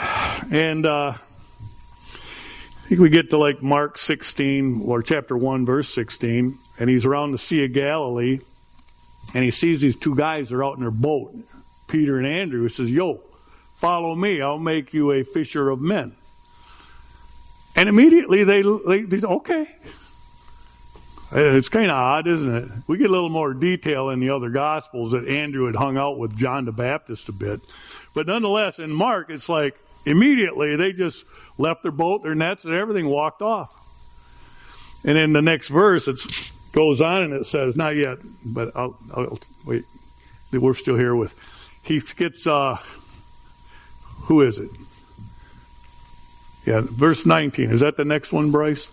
and 0.52 0.86
uh, 0.86 1.14
I 1.14 2.88
think 2.88 3.00
we 3.00 3.10
get 3.10 3.30
to 3.30 3.38
like 3.38 3.62
Mark 3.62 3.98
16 3.98 4.82
or 4.84 5.02
chapter 5.02 5.36
1, 5.36 5.66
verse 5.66 5.88
16, 5.88 6.58
and 6.78 6.88
he's 6.88 7.04
around 7.04 7.32
the 7.32 7.38
Sea 7.38 7.64
of 7.64 7.72
Galilee, 7.72 8.40
and 9.34 9.44
he 9.44 9.50
sees 9.50 9.80
these 9.80 9.96
two 9.96 10.14
guys, 10.14 10.50
they're 10.50 10.64
out 10.64 10.76
in 10.76 10.82
their 10.82 10.90
boat, 10.90 11.34
Peter 11.92 12.18
and 12.18 12.26
Andrew. 12.26 12.62
He 12.62 12.68
says, 12.70 12.90
Yo, 12.90 13.20
follow 13.74 14.14
me, 14.14 14.40
I'll 14.40 14.58
make 14.58 14.92
you 14.92 15.12
a 15.12 15.22
fisher 15.22 15.70
of 15.70 15.80
men. 15.80 16.16
And 17.76 17.88
immediately 17.88 18.44
they, 18.44 18.62
they, 18.62 19.02
they 19.02 19.24
okay, 19.24 19.66
uh, 21.34 21.56
It's 21.56 21.68
kind 21.68 21.90
of 21.90 21.96
odd, 21.96 22.26
isn't 22.26 22.54
it? 22.54 22.68
We 22.86 22.98
get 22.98 23.08
a 23.08 23.12
little 23.12 23.30
more 23.30 23.54
detail 23.54 24.10
in 24.10 24.20
the 24.20 24.30
other 24.30 24.50
Gospels 24.50 25.12
that 25.12 25.26
Andrew 25.26 25.66
had 25.66 25.76
hung 25.76 25.96
out 25.96 26.18
with 26.18 26.36
John 26.36 26.64
the 26.66 26.72
Baptist 26.72 27.28
a 27.28 27.32
bit. 27.32 27.60
But 28.14 28.26
nonetheless, 28.26 28.78
in 28.78 28.90
Mark, 28.90 29.30
it's 29.30 29.48
like 29.48 29.78
immediately 30.04 30.76
they 30.76 30.92
just 30.92 31.24
left 31.56 31.82
their 31.82 31.92
boat, 31.92 32.22
their 32.22 32.34
nets, 32.34 32.64
and 32.64 32.74
everything, 32.74 33.06
walked 33.06 33.40
off. 33.40 33.74
And 35.04 35.16
in 35.16 35.32
the 35.32 35.42
next 35.42 35.68
verse, 35.68 36.06
it 36.06 36.20
goes 36.72 37.00
on 37.00 37.22
and 37.22 37.32
it 37.32 37.46
says, 37.46 37.76
not 37.76 37.96
yet, 37.96 38.18
but 38.44 38.76
I'll, 38.76 38.98
I'll 39.14 39.38
wait. 39.64 39.84
We're 40.52 40.74
still 40.74 40.96
here 40.96 41.16
with, 41.16 41.34
he 41.82 42.00
gets, 42.00 42.46
uh, 42.46 42.78
who 44.22 44.40
is 44.40 44.58
it? 44.58 44.70
Yeah, 46.64 46.82
verse 46.84 47.26
19. 47.26 47.70
Is 47.70 47.80
that 47.80 47.96
the 47.96 48.04
next 48.04 48.32
one, 48.32 48.50
Bryce? 48.50 48.88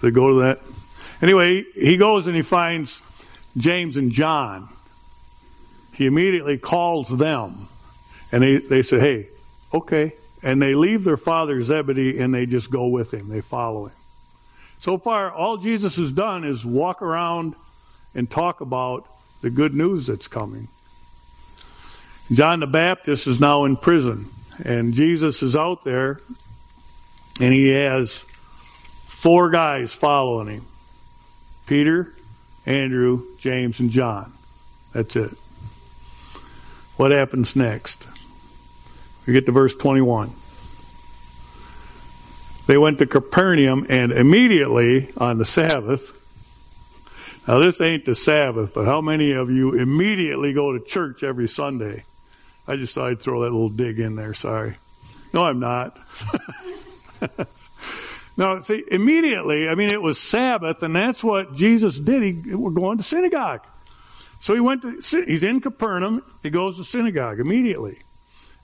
They 0.00 0.10
go 0.10 0.28
to 0.28 0.40
that. 0.40 0.60
Anyway, 1.20 1.64
he 1.74 1.96
goes 1.96 2.26
and 2.26 2.36
he 2.36 2.42
finds 2.42 3.02
James 3.56 3.96
and 3.96 4.10
John. 4.10 4.68
He 5.94 6.06
immediately 6.06 6.58
calls 6.58 7.08
them 7.08 7.68
and 8.30 8.42
they, 8.42 8.58
they 8.58 8.82
say, 8.82 9.00
hey, 9.00 9.28
okay. 9.72 10.14
And 10.42 10.62
they 10.62 10.74
leave 10.74 11.04
their 11.04 11.16
father 11.16 11.60
Zebedee 11.62 12.20
and 12.20 12.32
they 12.32 12.46
just 12.46 12.70
go 12.70 12.86
with 12.86 13.12
him. 13.12 13.28
They 13.28 13.40
follow 13.40 13.86
him. 13.86 13.94
So 14.78 14.96
far, 14.96 15.32
all 15.32 15.56
Jesus 15.56 15.96
has 15.96 16.12
done 16.12 16.44
is 16.44 16.64
walk 16.64 17.02
around 17.02 17.56
and 18.14 18.30
talk 18.30 18.60
about 18.60 19.06
the 19.40 19.50
good 19.50 19.74
news 19.74 20.06
that's 20.06 20.28
coming. 20.28 20.68
John 22.30 22.60
the 22.60 22.66
Baptist 22.66 23.26
is 23.26 23.40
now 23.40 23.64
in 23.64 23.76
prison, 23.76 24.28
and 24.62 24.92
Jesus 24.92 25.42
is 25.42 25.56
out 25.56 25.84
there, 25.84 26.20
and 27.40 27.52
he 27.54 27.68
has 27.68 28.24
four 29.06 29.50
guys 29.50 29.92
following 29.92 30.48
him 30.48 30.66
Peter, 31.66 32.12
Andrew, 32.66 33.24
James, 33.38 33.80
and 33.80 33.90
John. 33.90 34.32
That's 34.92 35.16
it. 35.16 35.30
What 36.96 37.12
happens 37.12 37.56
next? 37.56 38.06
We 39.26 39.32
get 39.32 39.46
to 39.46 39.52
verse 39.52 39.76
21. 39.76 40.32
They 42.66 42.76
went 42.76 42.98
to 42.98 43.06
Capernaum 43.06 43.86
and 43.88 44.12
immediately 44.12 45.10
on 45.16 45.38
the 45.38 45.44
Sabbath, 45.46 46.12
now 47.48 47.60
this 47.60 47.80
ain't 47.80 48.04
the 48.04 48.14
Sabbath, 48.14 48.74
but 48.74 48.84
how 48.84 49.00
many 49.00 49.32
of 49.32 49.50
you 49.50 49.72
immediately 49.72 50.52
go 50.52 50.72
to 50.72 50.84
church 50.84 51.22
every 51.22 51.48
Sunday? 51.48 52.04
I 52.68 52.76
just 52.76 52.94
thought 52.94 53.08
I'd 53.08 53.20
throw 53.22 53.40
that 53.40 53.50
little 53.50 53.70
dig 53.70 53.98
in 53.98 54.14
there, 54.14 54.34
sorry. 54.34 54.76
No, 55.32 55.46
I'm 55.46 55.58
not. 55.58 55.98
no, 58.36 58.60
see, 58.60 58.84
immediately, 58.90 59.70
I 59.70 59.74
mean, 59.74 59.88
it 59.88 60.02
was 60.02 60.20
Sabbath, 60.20 60.82
and 60.82 60.94
that's 60.94 61.24
what 61.24 61.54
Jesus 61.54 61.98
did. 61.98 62.22
He, 62.22 62.54
we're 62.54 62.70
going 62.70 62.98
to 62.98 63.02
synagogue. 63.02 63.66
So 64.40 64.52
he 64.52 64.60
went 64.60 64.82
to, 64.82 65.00
he's 65.24 65.42
in 65.42 65.62
Capernaum, 65.62 66.22
he 66.42 66.50
goes 66.50 66.76
to 66.76 66.84
synagogue 66.84 67.40
immediately. 67.40 68.00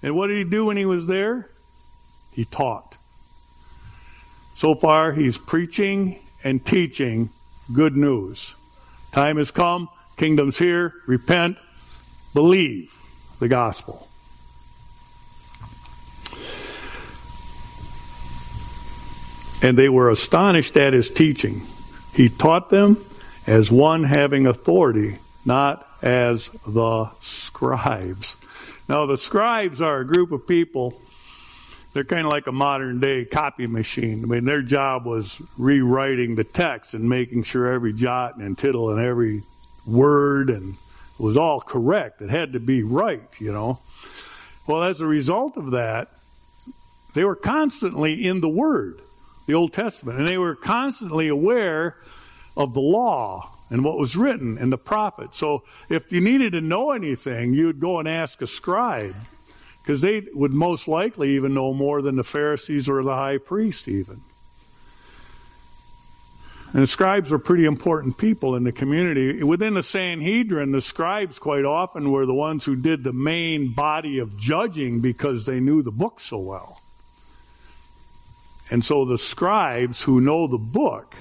And 0.03 0.15
what 0.15 0.27
did 0.27 0.37
he 0.37 0.45
do 0.45 0.67
when 0.67 0.77
he 0.77 0.85
was 0.85 1.07
there? 1.07 1.49
He 2.33 2.45
taught. 2.45 2.99
So 4.55 4.75
far, 4.75 5.13
he's 5.13 5.39
preaching 5.39 6.21
and 6.45 6.65
teaching 6.65 7.31
good 7.73 7.97
news. 7.97 8.55
Time 9.13 9.39
has 9.39 9.51
come, 9.51 9.89
kingdom's 10.19 10.59
here, 10.59 10.93
repent, 11.07 11.57
believe 12.35 12.95
the 13.41 13.49
gospel. 13.49 14.09
And 19.63 19.79
they 19.79 19.89
were 19.89 20.11
astonished 20.11 20.77
at 20.77 20.93
his 20.93 21.09
teaching. 21.09 21.67
He 22.13 22.29
taught 22.29 22.71
them 22.71 23.03
as 23.47 23.71
one 23.73 24.05
having 24.05 24.47
authority, 24.47 25.19
not 25.45 25.89
as 26.03 26.51
the 26.67 27.11
scribes. 27.23 28.37
Now, 28.89 29.07
the 29.07 29.17
scribes 29.17 29.81
are 29.81 30.01
a 30.01 30.07
group 30.07 30.33
of 30.33 30.47
people 30.47 31.01
they're 31.95 32.05
kind 32.05 32.27
of 32.27 32.33
like 32.33 32.49
a 32.49 32.53
modern 32.53 32.99
day 32.99 33.25
copy 33.25 33.69
machine. 33.69 34.25
I 34.25 34.27
mean, 34.27 34.45
their 34.45 34.63
job 34.63 35.07
was 35.07 35.41
rewriting 35.57 36.35
the 36.35 36.43
text 36.43 36.93
and 36.93 37.09
making 37.09 37.45
sure 37.45 37.73
every 37.73 37.93
jot 37.93 38.37
and 38.37 38.59
tittle 38.59 38.91
and 38.91 39.01
every 39.01 39.45
word 39.87 40.51
and 40.51 40.77
was 41.19 41.37
all 41.37 41.61
correct. 41.61 42.21
It 42.23 42.31
had 42.31 42.53
to 42.55 42.61
be 42.61 42.83
right, 42.83 43.29
you 43.39 43.53
know. 43.53 43.79
Well, 44.67 44.83
as 44.83 45.01
a 45.01 45.07
result 45.07 45.57
of 45.57 45.73
that, 45.73 46.11
they 47.15 47.25
were 47.25 47.37
constantly 47.37 48.27
in 48.27 48.41
the 48.41 48.49
Word, 48.49 49.01
the 49.47 49.55
Old 49.55 49.73
Testament, 49.73 50.19
and 50.19 50.29
they 50.29 50.39
were 50.39 50.57
constantly 50.57 51.29
aware 51.29 51.97
of 52.57 52.75
the 52.75 52.81
law 52.81 53.51
and 53.71 53.85
what 53.85 53.99
was 53.99 54.17
written 54.17 54.59
and 54.59 54.73
the 54.73 54.79
prophets. 54.79 55.39
So 55.39 55.63
if 55.89 56.11
you 56.13 56.21
needed 56.21 56.53
to 56.53 56.61
know 56.61 56.93
anything, 56.93 57.55
you'd 57.55 57.81
go 57.81 57.99
and 57.99 58.09
ask 58.09 58.43
a 58.43 58.47
scribe 58.47 59.15
because 59.83 60.01
they 60.01 60.23
would 60.33 60.53
most 60.53 60.89
likely 60.89 61.31
even 61.31 61.55
know 61.55 61.75
more 61.75 62.03
than 62.03 62.17
the 62.17 62.25
Pharisees 62.25 62.89
or 62.89 63.03
the 63.03 63.15
high 63.15 63.39
priest, 63.39 63.87
even. 63.87 64.23
And 66.75 66.83
the 66.83 66.89
scribes 66.89 67.31
were 67.31 67.39
pretty 67.39 67.67
important 67.67 68.19
people 68.19 68.57
in 68.57 68.65
the 68.65 68.73
community. 68.73 69.45
Within 69.45 69.75
the 69.75 69.83
Sanhedrin, 69.83 70.73
the 70.73 70.81
scribes 70.81 71.39
quite 71.39 71.65
often 71.65 72.11
were 72.11 72.27
the 72.27 72.35
ones 72.35 72.65
who 72.65 72.75
did 72.75 73.05
the 73.05 73.13
main 73.13 73.73
body 73.73 74.19
of 74.19 74.37
judging 74.37 74.99
because 74.99 75.45
they 75.45 75.61
knew 75.61 75.83
the 75.83 75.93
book 75.93 76.19
so 76.19 76.39
well. 76.39 76.81
And 78.73 78.85
so 78.85 79.05
the 79.05 79.19
scribes 79.19 80.03
who 80.03 80.21
know 80.21 80.49
the 80.49 80.59
book 80.59 81.15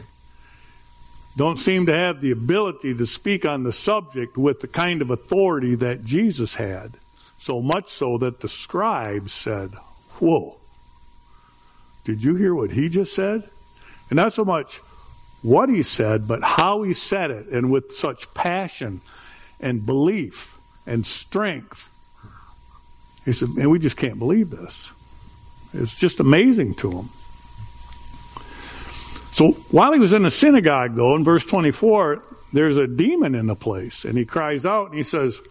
don't 1.38 1.58
seem 1.58 1.86
to 1.86 1.96
have 1.96 2.20
the 2.20 2.32
ability 2.32 2.96
to 2.96 3.06
speak 3.06 3.46
on 3.46 3.62
the 3.62 3.74
subject 3.74 4.36
with 4.36 4.60
the 4.60 4.68
kind 4.68 5.04
of 5.04 5.12
authority 5.12 5.76
that 5.76 6.04
Jesus 6.04 6.56
had. 6.56 6.98
So 7.38 7.62
much 7.62 7.90
so 7.90 8.18
that 8.18 8.40
the 8.40 8.50
scribes 8.50 9.32
said, 9.32 9.70
Whoa, 10.20 10.58
did 12.06 12.24
you 12.24 12.34
hear 12.34 12.56
what 12.56 12.72
he 12.72 12.90
just 12.90 13.14
said? 13.14 13.48
And 14.10 14.18
not 14.18 14.34
so 14.34 14.44
much 14.44 14.80
what 15.44 15.70
he 15.70 15.84
said, 15.84 16.28
but 16.28 16.42
how 16.42 16.82
he 16.82 16.94
said 16.94 17.30
it, 17.30 17.50
and 17.50 17.72
with 17.72 17.92
such 17.92 18.34
passion 18.34 19.02
and 19.60 19.86
belief 19.86 20.58
and 20.88 21.06
strength. 21.06 21.90
He 23.26 23.34
said, 23.34 23.50
Man, 23.50 23.70
we 23.70 23.78
just 23.78 23.96
can't 23.96 24.18
believe 24.18 24.50
this. 24.50 24.92
It's 25.74 25.96
just 25.96 26.20
amazing 26.20 26.76
to 26.76 26.92
him. 26.92 27.10
So 29.34 29.52
while 29.72 29.94
he 29.94 30.00
was 30.00 30.14
in 30.14 30.24
the 30.24 30.32
synagogue, 30.32 30.96
though, 30.96 31.16
in 31.16 31.24
verse 31.24 31.46
24, 31.46 32.24
there's 32.52 32.78
a 32.78 32.88
demon 32.88 33.36
in 33.36 33.48
the 33.48 33.56
place, 33.56 34.06
and 34.06 34.18
he 34.18 34.26
cries 34.26 34.66
out 34.66 34.88
and 34.88 34.96
he 34.96 35.04
says, 35.04 35.42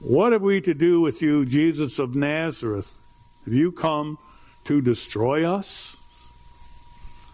what 0.00 0.32
have 0.32 0.42
we 0.42 0.60
to 0.60 0.74
do 0.74 1.00
with 1.00 1.20
you, 1.22 1.44
Jesus 1.44 1.98
of 1.98 2.14
Nazareth? 2.14 2.92
Have 3.44 3.54
you 3.54 3.72
come 3.72 4.18
to 4.64 4.80
destroy 4.80 5.44
us? 5.44 5.96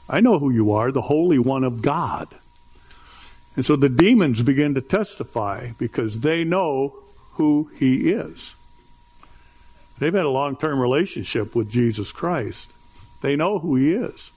I 0.09 0.21
know 0.21 0.39
who 0.39 0.51
you 0.51 0.73
are, 0.73 0.93
the 0.93 1.03
Holy 1.03 1.39
One 1.39 1.65
of 1.65 1.83
God. 1.83 2.29
And 3.57 3.65
so 3.65 3.77
the 3.77 3.89
demons 3.89 4.43
begin 4.43 4.75
to 4.75 4.81
testify 4.81 5.71
because 5.79 6.21
they 6.21 6.45
know 6.45 6.95
who 7.33 7.71
he 7.77 8.11
is. 8.11 8.55
They've 9.99 10.13
had 10.13 10.25
a 10.25 10.31
long 10.31 10.57
term 10.57 10.81
relationship 10.81 11.55
with 11.55 11.71
Jesus 11.71 12.13
Christ, 12.13 12.73
they 13.21 13.37
know 13.37 13.59
who 13.59 13.77
he 13.77 13.93
is. 13.93 14.31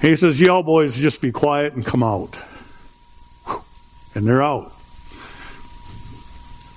he 0.00 0.16
says, 0.16 0.40
Y'all 0.40 0.62
boys, 0.62 0.96
just 0.96 1.20
be 1.20 1.32
quiet 1.32 1.74
and 1.74 1.84
come 1.84 2.02
out. 2.02 2.36
And 4.14 4.26
they're 4.26 4.42
out. 4.42 4.72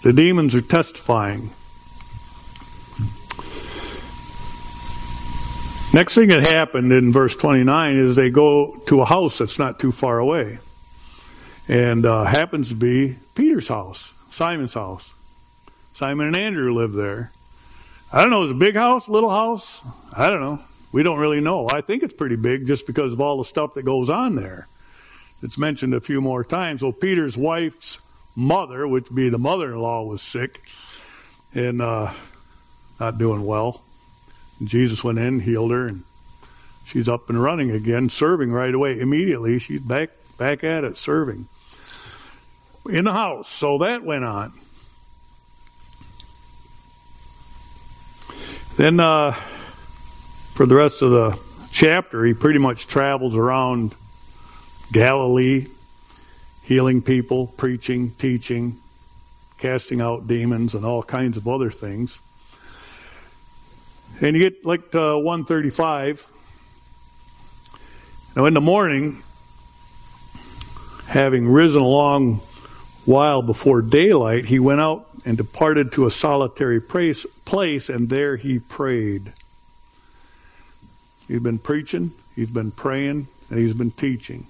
The 0.03 0.13
demons 0.13 0.55
are 0.55 0.62
testifying. 0.62 1.51
Next 5.91 6.13
thing 6.13 6.29
that 6.29 6.46
happened 6.46 6.93
in 6.93 7.12
verse 7.12 7.36
29 7.36 7.96
is 7.96 8.15
they 8.15 8.29
go 8.29 8.79
to 8.86 9.01
a 9.01 9.05
house 9.05 9.39
that's 9.39 9.58
not 9.58 9.79
too 9.79 9.91
far 9.91 10.19
away. 10.19 10.60
And 11.67 12.05
uh, 12.05 12.25
happens 12.25 12.69
to 12.69 12.75
be 12.75 13.15
Peter's 13.34 13.67
house, 13.67 14.13
Simon's 14.29 14.75
house. 14.75 15.13
Simon 15.93 16.27
and 16.27 16.38
Andrew 16.38 16.75
live 16.75 16.93
there. 16.93 17.31
I 18.13 18.22
don't 18.22 18.29
know, 18.29 18.43
is 18.43 18.51
it 18.51 18.55
a 18.55 18.60
big 18.60 18.75
house, 18.75 19.10
little 19.10 19.31
house? 19.31 19.81
I 20.15 20.29
don't 20.29 20.41
know. 20.41 20.60
We 20.91 21.01
don't 21.01 21.17
really 21.17 21.41
know. 21.41 21.67
I 21.72 21.81
think 21.81 22.03
it's 22.03 22.13
pretty 22.13 22.36
big 22.36 22.67
just 22.67 22.86
because 22.86 23.13
of 23.13 23.22
all 23.22 23.39
the 23.39 23.43
stuff 23.43 23.74
that 23.74 23.84
goes 23.84 24.12
on 24.12 24.36
there. 24.36 24.67
It's 25.41 25.58
mentioned 25.58 25.96
a 25.96 26.01
few 26.01 26.22
more 26.22 26.43
times. 26.43 26.84
Well, 26.84 26.91
Peter's 26.91 27.36
wife's 27.36 27.98
mother, 28.36 28.88
which 28.88 29.10
would 29.10 29.15
be 29.15 29.29
the 29.29 29.39
mother-in-law, 29.39 30.03
was 30.03 30.22
sick 30.22 30.62
and 31.55 31.81
uh, 31.81 32.13
not 33.00 33.17
doing 33.17 33.43
well. 33.43 33.81
Jesus 34.63 35.03
went 35.03 35.19
in, 35.19 35.39
healed 35.39 35.71
her, 35.71 35.87
and 35.87 36.03
she's 36.85 37.07
up 37.07 37.29
and 37.29 37.41
running 37.41 37.71
again, 37.71 38.09
serving 38.09 38.51
right 38.51 38.73
away. 38.73 38.99
Immediately, 38.99 39.59
she's 39.59 39.81
back 39.81 40.09
back 40.37 40.63
at 40.63 40.83
it, 40.83 40.95
serving 40.97 41.47
in 42.89 43.05
the 43.05 43.13
house. 43.13 43.49
So 43.49 43.77
that 43.79 44.03
went 44.03 44.23
on. 44.23 44.53
Then, 48.77 48.99
uh, 48.99 49.33
for 50.53 50.65
the 50.65 50.75
rest 50.75 51.01
of 51.01 51.11
the 51.11 51.39
chapter, 51.69 52.25
he 52.25 52.33
pretty 52.33 52.59
much 52.59 52.87
travels 52.87 53.35
around 53.35 53.93
Galilee, 54.91 55.67
healing 56.63 57.01
people, 57.01 57.47
preaching, 57.47 58.11
teaching, 58.11 58.77
casting 59.57 59.99
out 59.99 60.27
demons, 60.27 60.73
and 60.73 60.85
all 60.85 61.03
kinds 61.03 61.35
of 61.35 61.47
other 61.47 61.69
things. 61.69 62.19
And 64.21 64.35
you 64.35 64.49
get 64.49 64.65
like 64.65 64.91
to 64.91 65.17
135. 65.17 66.27
Now, 68.35 68.45
in 68.45 68.53
the 68.53 68.61
morning, 68.61 69.23
having 71.07 71.47
risen 71.47 71.81
a 71.81 71.88
long 71.88 72.41
while 73.05 73.41
before 73.41 73.81
daylight, 73.81 74.45
he 74.45 74.59
went 74.59 74.81
out 74.81 75.07
and 75.25 75.38
departed 75.38 75.93
to 75.93 76.05
a 76.05 76.11
solitary 76.11 76.81
place, 76.81 77.89
and 77.89 78.09
there 78.09 78.35
he 78.35 78.59
prayed. 78.59 79.33
He's 81.27 81.39
been 81.39 81.57
preaching, 81.57 82.11
he's 82.35 82.49
been 82.49 82.71
praying, 82.71 83.27
and 83.49 83.59
he's 83.59 83.73
been 83.73 83.91
teaching. 83.91 84.47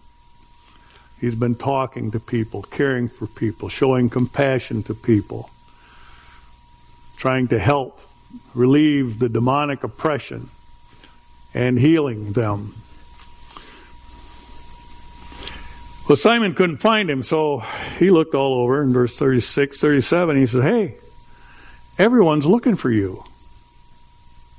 He's 1.22 1.36
been 1.36 1.56
talking 1.56 2.12
to 2.12 2.20
people, 2.20 2.64
caring 2.64 3.08
for 3.08 3.28
people, 3.28 3.70
showing 3.70 4.10
compassion 4.10 4.84
to 4.84 4.96
people, 4.96 5.50
trying 7.18 7.50
to 7.50 7.60
help 7.60 8.02
relieve 8.54 9.20
the 9.20 9.30
demonic 9.30 9.84
oppression 9.84 10.50
and 11.54 11.80
healing 11.80 12.34
them. 12.34 12.76
Well, 16.08 16.16
Simon 16.16 16.56
couldn't 16.56 16.78
find 16.78 17.08
him, 17.08 17.22
so 17.22 17.60
he 18.00 18.10
looked 18.10 18.34
all 18.34 18.56
over 18.56 18.82
in 18.82 18.92
verse 18.92 19.16
36, 19.16 19.80
37. 19.80 20.38
He 20.38 20.48
said, 20.48 20.64
Hey, 20.64 20.98
everyone's 22.00 22.48
looking 22.48 22.76
for 22.76 22.90
you. 22.90 23.24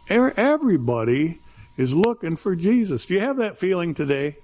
Everybody 0.08 1.40
is 1.76 1.92
looking 1.92 2.36
for 2.36 2.54
Jesus. 2.54 3.06
Do 3.06 3.14
you 3.14 3.20
have 3.20 3.38
that 3.38 3.58
feeling 3.58 3.94
today? 3.94 4.36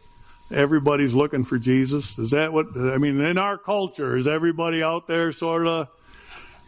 Everybody's 0.51 1.15
looking 1.15 1.45
for 1.45 1.59
Jesus. 1.59 2.19
Is 2.19 2.31
that 2.31 2.53
what, 2.53 2.77
I 2.77 2.99
mean, 2.99 3.21
in 3.21 3.39
our 3.39 3.57
culture, 3.57 4.17
is 4.17 4.27
everybody 4.27 4.83
out 4.83 5.07
there 5.07 5.31
sort 5.31 5.67
of, 5.67 5.89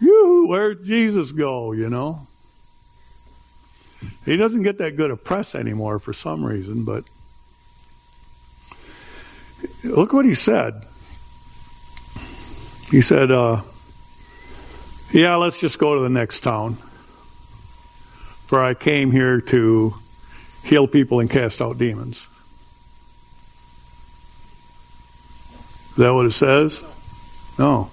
you, 0.01 0.47
where's 0.49 0.87
Jesus 0.87 1.33
go, 1.33 1.73
you 1.73 1.91
know? 1.91 2.28
He 4.29 4.37
doesn't 4.37 4.63
get 4.63 4.77
that 4.77 4.95
good 4.95 5.11
a 5.11 5.17
press 5.17 5.55
anymore 5.55 5.99
for 5.99 6.13
some 6.13 6.45
reason, 6.45 6.85
but 6.85 7.03
look 9.83 10.13
what 10.13 10.27
he 10.27 10.35
said. 10.35 10.85
He 12.91 13.01
said, 13.01 13.31
uh, 13.31 13.63
Yeah, 15.13 15.37
let's 15.37 15.59
just 15.59 15.79
go 15.79 15.95
to 15.95 16.03
the 16.03 16.11
next 16.11 16.41
town. 16.41 16.77
For 18.45 18.63
I 18.63 18.75
came 18.75 19.13
here 19.13 19.41
to 19.41 19.95
heal 20.63 20.87
people 20.87 21.21
and 21.21 21.31
cast 21.31 21.63
out 21.63 21.79
demons. 21.79 22.27
Is 25.93 25.97
that 25.97 26.13
what 26.13 26.27
it 26.27 26.33
says? 26.33 26.83
No. 27.59 27.91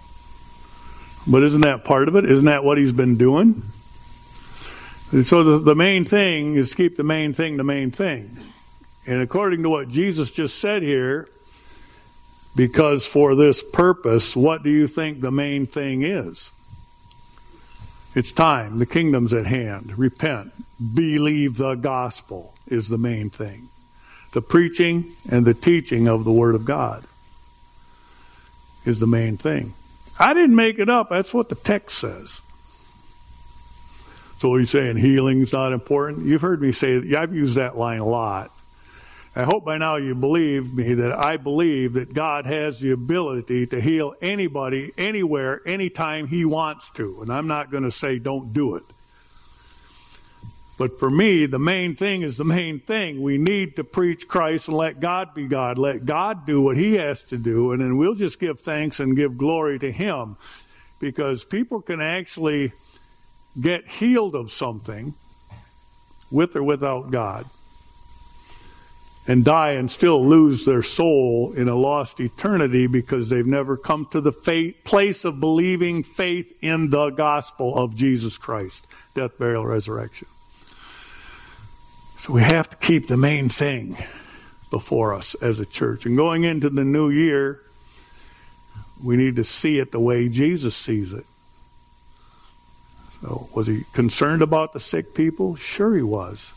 But 1.25 1.44
isn't 1.44 1.62
that 1.62 1.86
part 1.86 2.10
of 2.10 2.18
it? 2.18 2.25
Isn't 2.25 2.46
that 2.46 2.65
what 2.65 2.77
he's 2.77 2.92
been 2.92 3.15
doing? 3.15 3.63
So 5.24 5.43
the, 5.43 5.60
the 5.60 5.75
main 5.75 6.03
thing 6.03 6.55
is 6.55 6.75
keep 6.75 6.98
the 6.98 7.03
main 7.03 7.34
thing 7.34 7.55
the 7.55 7.63
main 7.63 7.91
thing. 7.91 8.38
And 9.07 9.22
according 9.22 9.63
to 9.63 9.69
what 9.69 9.88
Jesus 9.88 10.29
just 10.31 10.60
said 10.60 10.81
here, 10.81 11.29
because 12.55 13.07
for 13.07 13.36
this 13.36 13.63
purpose, 13.63 14.36
what 14.36 14.63
do 14.63 14.69
you 14.69 14.88
think 14.88 15.22
the 15.22 15.31
main 15.31 15.67
thing 15.67 16.01
is? 16.01 16.51
It's 18.13 18.31
time. 18.31 18.79
The 18.79 18.86
kingdom's 18.86 19.34
at 19.34 19.45
hand. 19.45 19.98
Repent. 19.98 20.53
Believe 20.93 21.57
the 21.57 21.75
gospel 21.75 22.53
is 22.67 22.89
the 22.89 22.98
main 22.98 23.29
thing. 23.29 23.69
The 24.31 24.41
preaching 24.41 25.13
and 25.29 25.45
the 25.45 25.53
teaching 25.53 26.07
of 26.07 26.25
the 26.25 26.31
Word 26.31 26.55
of 26.55 26.65
God 26.65 27.05
is 28.86 29.00
the 29.00 29.07
main 29.07 29.38
thing. 29.38 29.74
I 30.19 30.34
didn't 30.34 30.55
make 30.55 30.79
it 30.79 30.89
up. 30.89 31.10
That's 31.10 31.34
what 31.34 31.50
the 31.50 31.55
text 31.55 32.00
says. 32.00 32.41
So 34.39 34.56
he's 34.56 34.69
saying 34.69 34.98
healing's 34.98 35.54
not 35.54 35.71
important. 35.74 36.26
You've 36.26 36.41
heard 36.41 36.62
me 36.62 36.71
say, 36.71 37.00
that. 37.00 37.19
I've 37.19 37.34
used 37.34 37.56
that 37.56 37.78
line 37.78 38.00
a 38.00 38.06
lot. 38.06 38.52
I 39.38 39.43
hope 39.43 39.65
by 39.65 39.78
now 39.78 39.98
you 39.98 40.15
believe 40.15 40.74
me 40.74 40.93
that 40.93 41.12
I 41.17 41.36
believe 41.36 41.93
that 41.93 42.13
God 42.13 42.45
has 42.45 42.80
the 42.80 42.91
ability 42.91 43.67
to 43.67 43.82
heal 43.82 44.15
anybody, 44.21 44.91
anywhere, 44.98 45.62
anytime 45.65 46.28
He 46.28 46.45
wants 46.45 46.89
to. 46.91 47.21
And 47.21 47.32
I'm 47.32 47.48
not 47.48 47.69
going 47.69 47.84
to 47.84 47.91
say 47.91 48.17
don't 48.17 48.54
do 48.54 48.76
it. 48.76 48.84
But 50.78 51.00
for 51.00 51.10
me, 51.10 51.45
the 51.45 51.60
main 51.60 51.95
thing 51.95 52.21
is 52.21 52.38
the 52.38 52.45
main 52.45 52.80
thing. 52.80 53.21
We 53.21 53.38
need 53.38 53.78
to 53.78 53.84
preach 53.84 54.28
Christ 54.28 54.67
and 54.67 54.76
let 54.76 55.00
God 55.00 55.34
be 55.34 55.48
God. 55.48 55.78
Let 55.78 56.06
God 56.06 56.45
do 56.45 56.62
what 56.62 56.76
He 56.76 56.95
has 56.95 57.24
to 57.26 57.38
do, 57.38 57.71
and 57.71 57.82
then 57.82 57.98
we'll 57.98 58.15
just 58.15 58.39
give 58.39 58.60
thanks 58.60 59.00
and 59.00 59.15
give 59.15 59.38
glory 59.38 59.80
to 59.80 59.91
Him. 59.91 60.36
Because 61.00 61.43
people 61.43 61.82
can 61.82 62.02
actually 62.02 62.74
get 63.60 63.88
healed 63.88 64.36
of 64.36 64.52
something 64.52 65.13
with 66.32 66.56
or 66.56 66.63
without 66.63 67.12
God 67.12 67.46
and 69.28 69.44
die 69.44 69.72
and 69.72 69.89
still 69.89 70.24
lose 70.24 70.65
their 70.65 70.84
soul 70.84 71.54
in 71.54 71.68
a 71.68 71.76
lost 71.76 72.20
eternity 72.20 72.88
because 72.88 73.30
they've 73.30 73.46
never 73.46 73.76
come 73.76 74.08
to 74.12 74.22
the 74.22 74.32
faith, 74.32 74.76
place 74.84 75.26
of 75.26 75.39
believing 75.39 76.04
faith 76.04 76.54
in 76.62 76.89
the 76.89 77.10
gospel 77.10 77.76
of 77.76 77.96
Jesus 77.96 78.38
Christ, 78.38 78.86
death, 79.15 79.38
burial, 79.39 79.65
resurrection. 79.65 80.28
So 82.20 82.34
we 82.34 82.41
have 82.41 82.70
to 82.70 82.78
keep 82.78 83.08
the 83.08 83.18
main 83.18 83.50
thing 83.50 83.98
before 84.70 85.13
us 85.13 85.36
as 85.36 85.60
a 85.60 85.65
church. 85.65 86.06
And 86.06 86.18
going 86.18 86.44
into 86.44 86.70
the 86.70 86.84
new 86.84 87.10
year, 87.10 87.62
we 89.04 89.18
need 89.18 89.36
to 89.38 89.44
see 89.44 89.80
it 89.80 89.91
the 89.91 90.00
way 90.00 90.30
Jesus 90.30 90.76
sees 90.76 91.13
it. 91.13 91.26
So, 93.25 93.49
was 93.55 93.65
he 93.65 93.85
concerned 93.93 94.43
about 94.43 94.73
the 94.73 94.79
sick 94.79 95.15
people? 95.15 95.55
Sure, 95.55 95.95
he 95.95 96.03
was. 96.03 96.51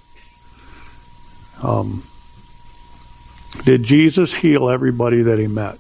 Um, 1.63 2.07
did 3.65 3.85
Jesus 3.85 4.35
heal 4.35 4.69
everybody 4.69 5.23
that 5.23 5.39
he 5.39 5.47
met? 5.47 5.79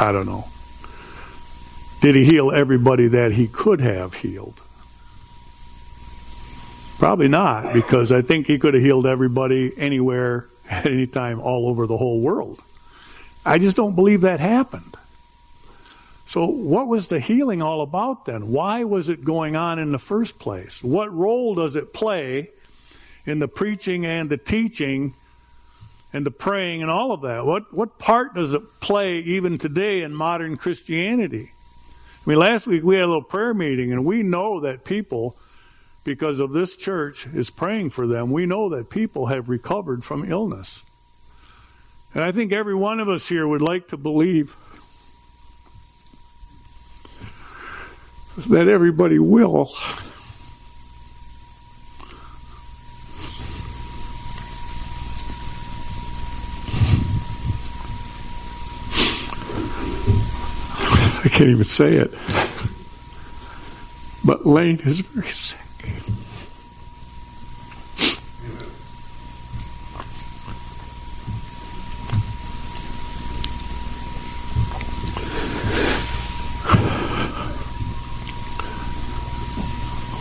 I 0.00 0.12
don't 0.12 0.26
know. 0.26 0.46
Did 2.00 2.14
he 2.14 2.24
heal 2.24 2.52
everybody 2.52 3.08
that 3.08 3.32
he 3.32 3.48
could 3.48 3.80
have 3.80 4.14
healed? 4.14 4.60
Probably 6.98 7.28
not, 7.28 7.72
because 7.72 8.12
I 8.12 8.22
think 8.22 8.46
he 8.46 8.60
could 8.60 8.74
have 8.74 8.82
healed 8.82 9.06
everybody 9.06 9.76
anywhere 9.76 10.46
at 10.70 10.86
any 10.86 11.08
time 11.08 11.40
all 11.40 11.68
over 11.68 11.88
the 11.88 11.96
whole 11.96 12.20
world. 12.20 12.62
I 13.44 13.58
just 13.58 13.76
don't 13.76 13.96
believe 13.96 14.20
that 14.20 14.38
happened. 14.38 14.96
So, 16.26 16.46
what 16.46 16.88
was 16.88 17.08
the 17.08 17.20
healing 17.20 17.62
all 17.62 17.82
about 17.82 18.24
then? 18.24 18.48
Why 18.48 18.84
was 18.84 19.08
it 19.08 19.24
going 19.24 19.56
on 19.56 19.78
in 19.78 19.92
the 19.92 19.98
first 19.98 20.38
place? 20.38 20.82
What 20.82 21.12
role 21.12 21.54
does 21.54 21.76
it 21.76 21.92
play 21.92 22.50
in 23.26 23.38
the 23.38 23.48
preaching 23.48 24.06
and 24.06 24.30
the 24.30 24.38
teaching 24.38 25.14
and 26.12 26.24
the 26.24 26.30
praying 26.30 26.80
and 26.80 26.90
all 26.90 27.12
of 27.12 27.22
that? 27.22 27.44
What, 27.44 27.72
what 27.74 27.98
part 27.98 28.34
does 28.34 28.54
it 28.54 28.62
play 28.80 29.18
even 29.18 29.58
today 29.58 30.02
in 30.02 30.14
modern 30.14 30.56
Christianity? 30.56 31.50
I 32.26 32.30
mean, 32.30 32.38
last 32.38 32.66
week 32.66 32.82
we 32.82 32.94
had 32.94 33.04
a 33.04 33.06
little 33.06 33.22
prayer 33.22 33.52
meeting, 33.52 33.92
and 33.92 34.06
we 34.06 34.22
know 34.22 34.60
that 34.60 34.84
people, 34.84 35.36
because 36.04 36.40
of 36.40 36.52
this 36.52 36.74
church, 36.74 37.26
is 37.26 37.50
praying 37.50 37.90
for 37.90 38.06
them. 38.06 38.30
We 38.30 38.46
know 38.46 38.70
that 38.70 38.88
people 38.88 39.26
have 39.26 39.50
recovered 39.50 40.02
from 40.02 40.30
illness. 40.30 40.82
And 42.14 42.22
I 42.22 42.32
think 42.32 42.52
every 42.52 42.74
one 42.74 43.00
of 43.00 43.10
us 43.10 43.28
here 43.28 43.46
would 43.46 43.60
like 43.60 43.88
to 43.88 43.98
believe 43.98 44.56
that 48.36 48.68
everybody 48.68 49.18
will. 49.18 49.70
I 61.24 61.28
can't 61.28 61.50
even 61.50 61.64
say 61.64 61.94
it. 61.94 62.12
But 64.24 64.46
Lane 64.46 64.80
is 64.80 65.00
very 65.00 65.28
sick. 65.28 65.63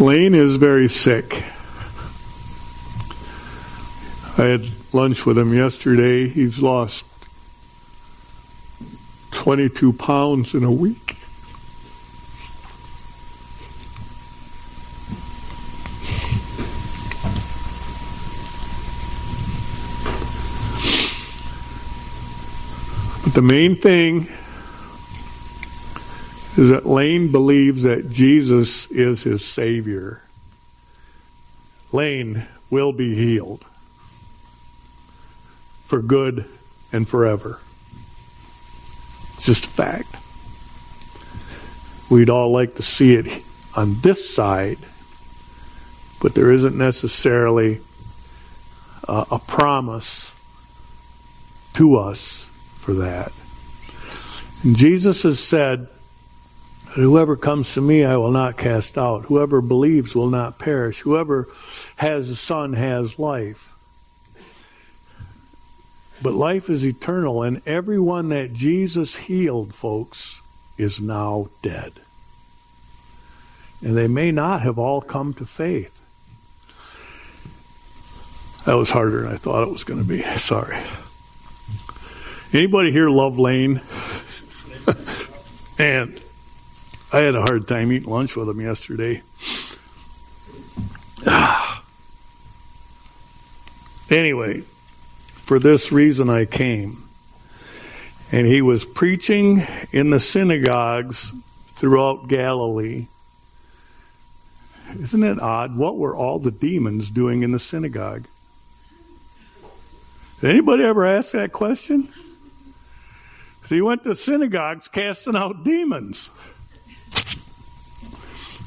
Lane 0.03 0.35
is 0.35 0.57
very 0.57 0.89
sick. 0.89 1.45
I 4.37 4.43
had 4.43 4.65
lunch 4.91 5.25
with 5.25 5.37
him 5.37 5.53
yesterday. 5.53 6.27
He's 6.27 6.59
lost 6.59 7.05
22 9.31 9.93
pounds 9.93 10.53
in 10.53 10.65
a 10.65 10.71
week. 10.71 11.15
But 23.23 23.35
the 23.35 23.41
main 23.41 23.77
thing 23.77 24.27
is 26.57 26.69
that 26.69 26.85
Lane 26.85 27.31
believes 27.31 27.83
that 27.83 28.11
Jesus 28.11 28.85
is 28.91 29.23
his 29.23 29.43
Savior. 29.43 30.21
Lane 31.91 32.45
will 32.69 32.91
be 32.91 33.15
healed 33.15 33.65
for 35.85 36.01
good 36.01 36.45
and 36.91 37.07
forever. 37.07 37.59
It's 39.35 39.45
just 39.45 39.65
a 39.65 39.69
fact. 39.69 40.15
We'd 42.09 42.29
all 42.29 42.51
like 42.51 42.75
to 42.75 42.83
see 42.83 43.15
it 43.15 43.43
on 43.75 43.99
this 44.01 44.33
side, 44.33 44.77
but 46.21 46.35
there 46.35 46.51
isn't 46.51 46.77
necessarily 46.77 47.81
a, 49.07 49.25
a 49.31 49.39
promise 49.39 50.33
to 51.73 51.95
us 51.95 52.45
for 52.77 52.93
that. 52.93 53.31
And 54.63 54.75
Jesus 54.75 55.23
has 55.23 55.39
said, 55.39 55.87
Whoever 56.95 57.35
comes 57.35 57.73
to 57.73 57.81
me, 57.81 58.05
I 58.05 58.17
will 58.17 58.31
not 58.31 58.55
cast 58.55 58.99
out. 58.99 59.25
Whoever 59.25 59.61
believes 59.61 60.13
will 60.13 60.29
not 60.29 60.59
perish. 60.59 60.99
Whoever 60.99 61.47
has 61.95 62.29
the 62.29 62.35
Son 62.35 62.73
has 62.73 63.17
life. 63.17 63.73
But 66.21 66.33
life 66.33 66.69
is 66.69 66.85
eternal, 66.85 67.41
and 67.41 67.61
everyone 67.67 68.29
that 68.29 68.53
Jesus 68.53 69.15
healed, 69.15 69.73
folks, 69.73 70.39
is 70.77 71.01
now 71.01 71.49
dead. 71.63 71.93
And 73.81 73.97
they 73.97 74.07
may 74.07 74.31
not 74.31 74.61
have 74.61 74.77
all 74.77 75.01
come 75.01 75.33
to 75.35 75.45
faith. 75.45 75.99
That 78.65 78.75
was 78.75 78.91
harder 78.91 79.23
than 79.23 79.33
I 79.33 79.37
thought 79.37 79.63
it 79.63 79.71
was 79.71 79.83
going 79.83 79.99
to 79.99 80.07
be. 80.07 80.21
Sorry. 80.37 80.77
Anybody 82.53 82.91
here 82.91 83.09
love 83.09 83.39
Lane? 83.39 83.81
and 85.79 86.21
I 87.13 87.19
had 87.19 87.35
a 87.35 87.41
hard 87.41 87.67
time 87.67 87.91
eating 87.91 88.09
lunch 88.09 88.35
with 88.35 88.49
him 88.49 88.59
yesterday. 88.59 89.21
anyway, 94.09 94.61
for 95.43 95.59
this 95.59 95.91
reason 95.91 96.27
I 96.27 96.45
came. 96.45 97.07
And 98.31 98.47
he 98.47 98.63
was 98.63 98.83
preaching 98.83 99.67
in 99.91 100.09
the 100.09 100.19
synagogues 100.19 101.31
throughout 101.73 102.29
Galilee. 102.29 103.05
Isn't 104.99 105.23
it 105.23 105.39
odd? 105.39 105.77
What 105.77 105.97
were 105.97 106.15
all 106.15 106.39
the 106.39 106.49
demons 106.49 107.11
doing 107.11 107.43
in 107.43 107.51
the 107.51 107.59
synagogue? 107.59 108.25
Did 110.41 110.49
anybody 110.49 110.83
ever 110.83 111.05
ask 111.05 111.33
that 111.33 111.51
question? 111.51 112.09
So 113.65 113.75
he 113.75 113.81
went 113.81 114.03
to 114.05 114.15
synagogues 114.15 114.87
casting 114.87 115.35
out 115.35 115.63
demons. 115.63 116.31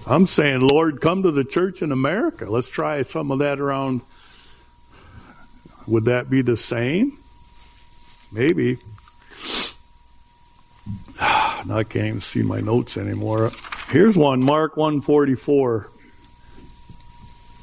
I'm 0.09 0.27
saying, 0.27 0.61
Lord, 0.61 1.01
come 1.01 1.25
to 1.25 1.33
the 1.33 1.43
church 1.43 1.83
in 1.83 1.91
America. 1.91 2.49
Let's 2.49 2.69
try 2.69 3.03
some 3.03 3.33
of 3.33 3.41
that 3.41 3.59
around. 3.59 4.03
Would 5.89 6.05
that 6.05 6.31
be 6.31 6.43
the 6.43 6.57
same? 6.57 7.19
Maybe. 8.31 8.79
I 11.21 11.85
can't 11.89 12.07
even 12.07 12.21
see 12.21 12.43
my 12.43 12.61
notes 12.61 12.97
anymore. 12.97 13.51
Here's 13.89 14.17
one, 14.17 14.41
Mark 14.43 14.77
144. 14.77 15.89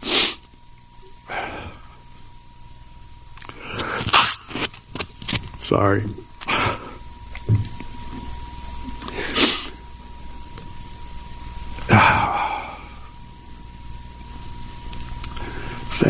Sorry. 5.57 6.03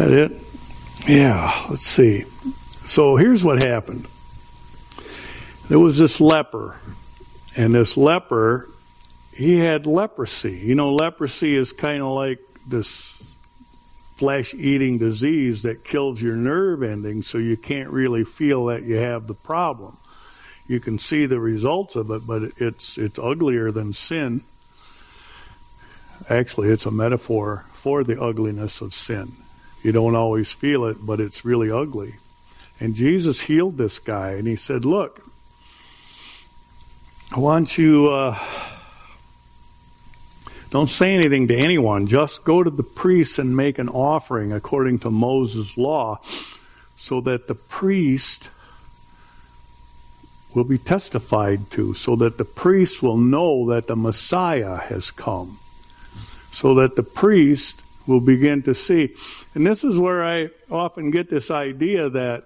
That 0.04 0.18
it? 0.18 0.32
Yeah, 1.08 1.66
let's 1.70 1.86
see. 1.86 2.26
So 2.86 3.16
here's 3.16 3.44
what 3.44 3.64
happened. 3.64 4.08
There 5.70 5.80
was 5.80 5.98
this 5.98 6.20
leper, 6.20 6.76
and 7.56 7.74
this 7.74 7.96
leper, 7.96 8.70
he 9.34 9.58
had 9.58 9.88
leprosy. 9.88 10.58
You 10.58 10.76
know, 10.76 10.94
leprosy 10.94 11.56
is 11.56 11.72
kind 11.72 12.02
of 12.02 12.10
like 12.10 12.40
this 12.68 13.34
flesh 14.16 14.54
eating 14.54 14.98
disease 14.98 15.64
that 15.64 15.84
kills 15.84 16.22
your 16.22 16.36
nerve 16.36 16.84
endings, 16.84 17.28
so 17.28 17.38
you 17.38 17.58
can't 17.58 17.90
really 17.90 18.24
feel 18.24 18.66
that 18.66 18.84
you 18.84 18.98
have 18.98 19.28
the 19.28 19.34
problem. 19.34 19.98
You 20.68 20.80
can 20.80 21.00
see 21.00 21.26
the 21.26 21.40
results 21.40 21.96
of 21.96 22.12
it, 22.12 22.26
but 22.26 22.44
it's 22.58 22.98
it's 22.98 23.20
uglier 23.20 23.72
than 23.72 23.94
sin. 23.94 24.44
Actually, 26.30 26.70
it's 26.70 26.86
a 26.86 26.92
metaphor 26.92 27.66
for 27.74 28.04
the 28.04 28.22
ugliness 28.22 28.80
of 28.80 28.94
sin. 28.94 29.34
You 29.84 29.92
don't 29.92 30.16
always 30.16 30.54
feel 30.54 30.86
it, 30.86 31.06
but 31.06 31.20
it's 31.20 31.44
really 31.44 31.70
ugly. 31.70 32.16
And 32.80 32.96
Jesus 32.96 33.42
healed 33.42 33.78
this 33.78 34.00
guy, 34.00 34.32
and 34.32 34.48
he 34.48 34.56
said, 34.56 34.86
Look, 34.86 35.22
I 37.36 37.40
want 37.40 37.78
you, 37.78 38.10
uh, 38.10 38.40
don't 40.70 40.90
say 40.90 41.14
anything 41.14 41.50
to 41.50 41.56
anyone. 41.56 42.08
Just 42.08 42.46
go 42.46 42.64
to 42.64 42.70
the 42.70 42.82
priest 42.82 43.40
and 43.40 43.58
make 43.58 43.78
an 43.78 43.90
offering 43.90 44.54
according 44.54 45.00
to 45.00 45.10
Moses' 45.10 45.78
law, 45.78 46.22
so 46.96 47.20
that 47.22 47.48
the 47.48 47.56
priest 47.56 48.50
will 50.56 50.64
be 50.64 50.78
testified 50.78 51.70
to, 51.72 51.94
so 51.94 52.16
that 52.16 52.38
the 52.38 52.46
priest 52.46 53.04
will 53.04 53.18
know 53.18 53.70
that 53.70 53.88
the 53.88 53.98
Messiah 53.98 54.78
has 54.78 55.12
come, 55.12 55.60
so 56.52 56.76
that 56.76 56.96
the 56.96 57.04
priest 57.04 57.82
will 58.08 58.20
begin 58.20 58.64
to 58.64 58.76
see. 58.76 59.16
And 59.54 59.66
this 59.66 59.84
is 59.84 59.98
where 59.98 60.24
I 60.24 60.50
often 60.70 61.12
get 61.12 61.30
this 61.30 61.50
idea 61.52 62.10
that 62.10 62.46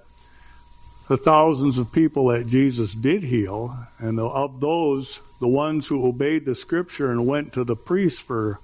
the 1.08 1.18
thousands 1.18 1.78
of 1.78 1.92
people 1.92 2.28
that 2.28 2.48
Jesus 2.48 2.94
did 2.94 3.24
heal, 3.24 3.78
and 4.00 4.20
of 4.20 4.60
those, 4.60 5.22
the 5.40 5.48
ones 5.48 5.88
who 5.88 6.06
obeyed 6.06 6.46
the 6.46 6.56
scripture 6.56 7.12
and 7.12 7.26
went 7.26 7.54
to 7.54 7.64
the 7.64 7.76
priest 7.78 8.24
for, 8.24 8.60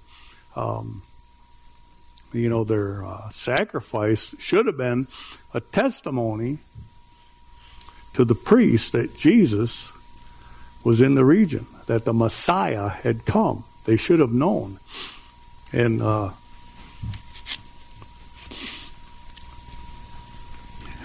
um, 0.56 1.02
you 2.34 2.50
know, 2.50 2.66
their 2.66 3.06
uh, 3.06 3.30
sacrifice 3.30 4.36
should 4.40 4.66
have 4.66 4.78
been 4.78 5.08
a 5.54 5.62
testimony 5.62 6.58
to 8.14 8.26
the 8.26 8.36
priest 8.36 8.92
that 8.92 9.16
Jesus 9.16 9.90
was 10.84 11.00
in 11.00 11.16
the 11.16 11.26
region, 11.26 11.66
that 11.88 12.04
the 12.04 12.14
Messiah 12.14 12.90
had 12.90 13.26
come. 13.26 13.64
They 13.86 13.98
should 13.98 14.20
have 14.20 14.34
known. 14.34 14.80
And 15.72 16.02
uh, 16.02 16.32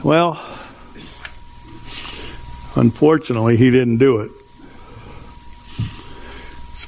Well, 0.08 0.40
unfortunately, 2.74 3.58
he 3.58 3.70
didn't 3.70 3.98
do 3.98 4.20
it. 4.20 4.30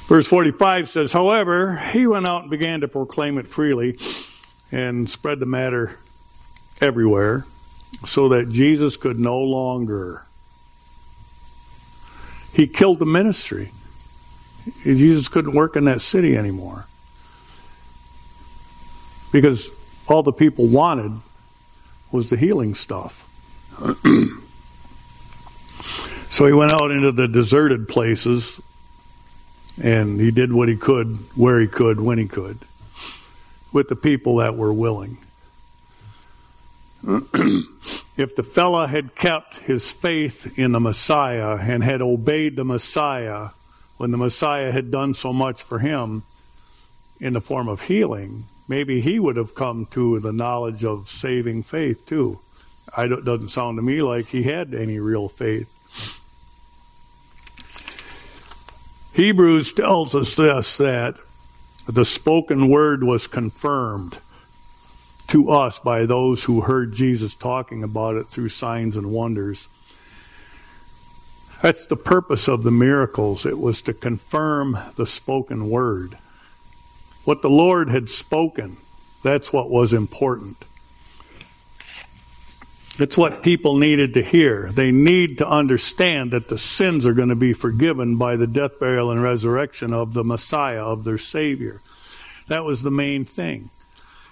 Verse 0.07 0.25
45 0.25 0.89
says, 0.89 1.13
However, 1.13 1.77
he 1.77 2.07
went 2.07 2.27
out 2.27 2.41
and 2.41 2.49
began 2.49 2.81
to 2.81 2.87
proclaim 2.87 3.37
it 3.37 3.47
freely 3.47 3.99
and 4.71 5.07
spread 5.07 5.39
the 5.39 5.45
matter 5.45 5.99
everywhere 6.81 7.45
so 8.07 8.29
that 8.29 8.49
Jesus 8.49 8.97
could 8.97 9.19
no 9.19 9.37
longer. 9.37 10.25
He 12.53 12.65
killed 12.65 12.97
the 12.97 13.05
ministry. 13.05 13.71
Jesus 14.81 15.27
couldn't 15.27 15.53
work 15.53 15.75
in 15.75 15.85
that 15.85 16.01
city 16.01 16.35
anymore 16.35 16.87
because 19.31 19.69
all 20.07 20.23
the 20.23 20.33
people 20.33 20.65
wanted 20.65 21.11
was 22.11 22.29
the 22.29 22.37
healing 22.37 22.75
stuff. 22.75 23.27
so 26.29 26.45
he 26.45 26.53
went 26.53 26.73
out 26.73 26.91
into 26.91 27.11
the 27.11 27.27
deserted 27.27 27.87
places 27.87 28.59
and 29.81 30.19
he 30.19 30.31
did 30.31 30.51
what 30.53 30.69
he 30.69 30.75
could, 30.75 31.17
where 31.35 31.59
he 31.59 31.67
could, 31.67 31.99
when 31.99 32.17
he 32.17 32.27
could, 32.27 32.59
with 33.71 33.87
the 33.87 33.95
people 33.95 34.37
that 34.37 34.55
were 34.55 34.73
willing. 34.73 35.17
if 38.17 38.35
the 38.35 38.43
fella 38.43 38.87
had 38.87 39.15
kept 39.15 39.57
his 39.57 39.91
faith 39.91 40.59
in 40.59 40.71
the 40.71 40.79
Messiah 40.79 41.57
and 41.59 41.83
had 41.83 42.01
obeyed 42.01 42.55
the 42.55 42.65
Messiah 42.65 43.49
when 43.97 44.11
the 44.11 44.17
Messiah 44.17 44.71
had 44.71 44.91
done 44.91 45.13
so 45.13 45.33
much 45.33 45.63
for 45.63 45.79
him 45.79 46.23
in 47.19 47.33
the 47.33 47.41
form 47.41 47.67
of 47.67 47.81
healing, 47.81 48.45
maybe 48.67 49.01
he 49.01 49.19
would 49.19 49.35
have 49.35 49.55
come 49.55 49.85
to 49.87 50.19
the 50.19 50.33
knowledge 50.33 50.83
of 50.83 51.09
saving 51.09 51.63
faith 51.63 52.05
too. 52.05 52.39
I 52.95 53.05
it 53.05 53.25
doesn't 53.25 53.49
sound 53.49 53.77
to 53.77 53.81
me 53.81 54.01
like 54.01 54.27
he 54.27 54.43
had 54.43 54.73
any 54.73 54.99
real 54.99 55.29
faith. 55.29 55.77
Hebrews 59.13 59.73
tells 59.73 60.15
us 60.15 60.35
this 60.35 60.77
that 60.77 61.17
the 61.85 62.05
spoken 62.05 62.69
word 62.69 63.03
was 63.03 63.27
confirmed 63.27 64.19
to 65.27 65.49
us 65.49 65.79
by 65.79 66.05
those 66.05 66.43
who 66.43 66.61
heard 66.61 66.93
Jesus 66.93 67.35
talking 67.35 67.83
about 67.83 68.15
it 68.15 68.27
through 68.27 68.49
signs 68.49 68.95
and 68.95 69.11
wonders. 69.11 69.67
That's 71.61 71.85
the 71.85 71.97
purpose 71.97 72.47
of 72.47 72.63
the 72.63 72.71
miracles. 72.71 73.45
It 73.45 73.59
was 73.59 73.81
to 73.83 73.93
confirm 73.93 74.77
the 74.95 75.05
spoken 75.05 75.69
word. 75.69 76.17
What 77.23 77.41
the 77.41 77.49
Lord 77.49 77.89
had 77.89 78.09
spoken, 78.09 78.77
that's 79.23 79.53
what 79.53 79.69
was 79.69 79.93
important. 79.93 80.65
It's 82.99 83.17
what 83.17 83.41
people 83.41 83.77
needed 83.77 84.13
to 84.15 84.21
hear. 84.21 84.71
They 84.71 84.91
need 84.91 85.37
to 85.37 85.47
understand 85.47 86.31
that 86.31 86.49
the 86.49 86.57
sins 86.57 87.05
are 87.05 87.13
going 87.13 87.29
to 87.29 87.35
be 87.35 87.53
forgiven 87.53 88.17
by 88.17 88.35
the 88.35 88.47
death, 88.47 88.79
burial, 88.79 89.11
and 89.11 89.23
resurrection 89.23 89.93
of 89.93 90.13
the 90.13 90.23
Messiah, 90.23 90.83
of 90.83 91.03
their 91.03 91.17
Savior. 91.17 91.81
That 92.47 92.65
was 92.65 92.83
the 92.83 92.91
main 92.91 93.25
thing. 93.25 93.69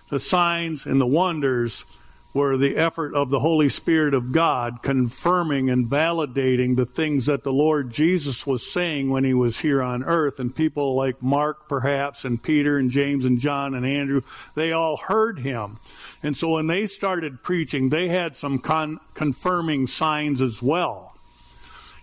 The 0.09 0.19
signs 0.19 0.85
and 0.85 0.99
the 0.99 1.07
wonders 1.07 1.85
were 2.33 2.57
the 2.57 2.77
effort 2.77 3.15
of 3.15 3.29
the 3.29 3.39
Holy 3.39 3.69
Spirit 3.69 4.13
of 4.13 4.31
God 4.31 4.83
confirming 4.83 5.69
and 5.69 5.87
validating 5.87 6.75
the 6.75 6.85
things 6.85 7.25
that 7.25 7.43
the 7.43 7.51
Lord 7.51 7.89
Jesus 7.89 8.45
was 8.45 8.71
saying 8.71 9.09
when 9.09 9.23
he 9.23 9.33
was 9.33 9.59
here 9.59 9.81
on 9.81 10.03
earth. 10.03 10.39
And 10.39 10.55
people 10.55 10.95
like 10.95 11.23
Mark, 11.23 11.67
perhaps, 11.67 12.25
and 12.25 12.41
Peter, 12.41 12.77
and 12.77 12.91
James, 12.91 13.25
and 13.25 13.39
John, 13.39 13.73
and 13.73 13.85
Andrew, 13.85 14.21
they 14.53 14.71
all 14.71 14.97
heard 14.97 15.39
him. 15.39 15.79
And 16.21 16.37
so 16.37 16.49
when 16.49 16.67
they 16.67 16.85
started 16.85 17.41
preaching, 17.41 17.89
they 17.89 18.09
had 18.09 18.35
some 18.35 18.59
con- 18.59 18.99
confirming 19.15 19.87
signs 19.87 20.39
as 20.39 20.61
well. 20.61 21.15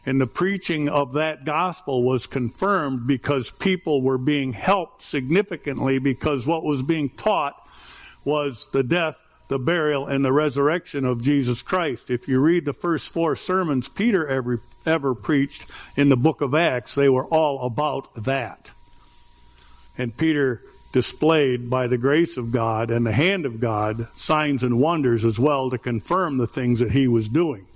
And 0.06 0.20
the 0.20 0.26
preaching 0.28 0.88
of 0.88 1.14
that 1.14 1.44
gospel 1.44 2.04
was 2.04 2.26
confirmed 2.26 3.08
because 3.08 3.50
people 3.50 4.02
were 4.02 4.18
being 4.18 4.52
helped 4.52 5.02
significantly 5.02 5.98
because 5.98 6.46
what 6.46 6.62
was 6.62 6.82
being 6.84 7.10
taught 7.10 7.54
was 8.24 8.68
the 8.72 8.84
death, 8.84 9.16
the 9.48 9.58
burial, 9.58 10.06
and 10.06 10.24
the 10.24 10.32
resurrection 10.32 11.04
of 11.04 11.22
Jesus 11.22 11.62
Christ. 11.62 12.10
If 12.10 12.26
you 12.26 12.40
read 12.40 12.64
the 12.64 12.72
first 12.72 13.12
four 13.12 13.36
sermons 13.36 13.88
Peter 13.88 14.26
ever, 14.26 14.60
ever 14.84 15.14
preached 15.14 15.66
in 15.96 16.08
the 16.08 16.16
book 16.16 16.40
of 16.40 16.54
Acts, 16.54 16.94
they 16.94 17.08
were 17.08 17.26
all 17.26 17.64
about 17.64 18.12
that. 18.24 18.70
And 19.96 20.16
Peter 20.16 20.62
displayed 20.92 21.70
by 21.70 21.86
the 21.86 21.98
grace 21.98 22.36
of 22.36 22.50
God 22.50 22.90
and 22.90 23.06
the 23.06 23.12
hand 23.12 23.46
of 23.46 23.60
God 23.60 24.08
signs 24.16 24.62
and 24.62 24.80
wonders 24.80 25.24
as 25.24 25.38
well 25.38 25.70
to 25.70 25.78
confirm 25.78 26.38
the 26.38 26.46
things 26.46 26.80
that 26.80 26.92
he 26.92 27.06
was 27.06 27.28
doing. 27.28 27.66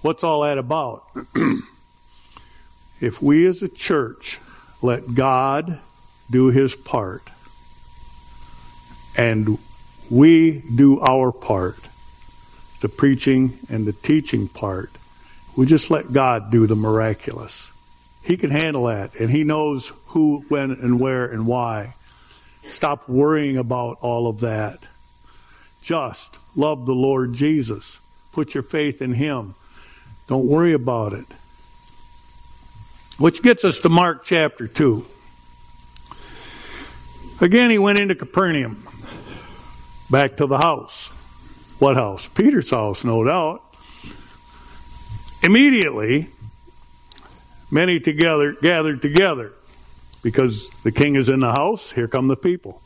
What's 0.00 0.24
all 0.24 0.42
that 0.42 0.58
about? 0.58 1.04
if 3.00 3.22
we 3.22 3.46
as 3.46 3.62
a 3.62 3.68
church 3.68 4.38
let 4.80 5.14
God 5.14 5.80
do 6.30 6.46
his 6.48 6.74
part 6.74 7.22
and 9.16 9.58
we 10.12 10.58
do 10.60 11.00
our 11.00 11.32
part, 11.32 11.88
the 12.82 12.88
preaching 12.90 13.58
and 13.70 13.86
the 13.86 13.94
teaching 13.94 14.46
part. 14.46 14.90
We 15.56 15.64
just 15.64 15.90
let 15.90 16.12
God 16.12 16.50
do 16.50 16.66
the 16.66 16.76
miraculous. 16.76 17.70
He 18.22 18.36
can 18.36 18.50
handle 18.50 18.84
that, 18.84 19.14
and 19.14 19.30
He 19.30 19.42
knows 19.42 19.90
who, 20.08 20.44
when, 20.48 20.70
and 20.70 21.00
where, 21.00 21.24
and 21.24 21.46
why. 21.46 21.94
Stop 22.64 23.08
worrying 23.08 23.56
about 23.56 23.96
all 24.02 24.28
of 24.28 24.40
that. 24.40 24.86
Just 25.80 26.36
love 26.54 26.84
the 26.84 26.94
Lord 26.94 27.32
Jesus. 27.32 27.98
Put 28.32 28.52
your 28.52 28.62
faith 28.62 29.00
in 29.00 29.14
Him. 29.14 29.54
Don't 30.28 30.46
worry 30.46 30.74
about 30.74 31.14
it. 31.14 31.26
Which 33.16 33.42
gets 33.42 33.64
us 33.64 33.80
to 33.80 33.88
Mark 33.88 34.24
chapter 34.24 34.68
2. 34.68 35.06
Again, 37.40 37.70
he 37.70 37.78
went 37.78 37.98
into 37.98 38.14
Capernaum 38.14 38.86
back 40.12 40.36
to 40.36 40.46
the 40.46 40.58
house. 40.58 41.08
What 41.78 41.96
house? 41.96 42.28
Peter's 42.28 42.70
house, 42.70 43.02
no 43.02 43.24
doubt. 43.24 43.64
Immediately, 45.42 46.28
many 47.70 47.98
together 47.98 48.54
gathered 48.60 49.00
together 49.00 49.52
because 50.22 50.68
the 50.84 50.92
king 50.92 51.16
is 51.16 51.28
in 51.30 51.40
the 51.40 51.50
house. 51.52 51.90
Here 51.90 52.06
come 52.06 52.28
the 52.28 52.36
people. 52.36 52.82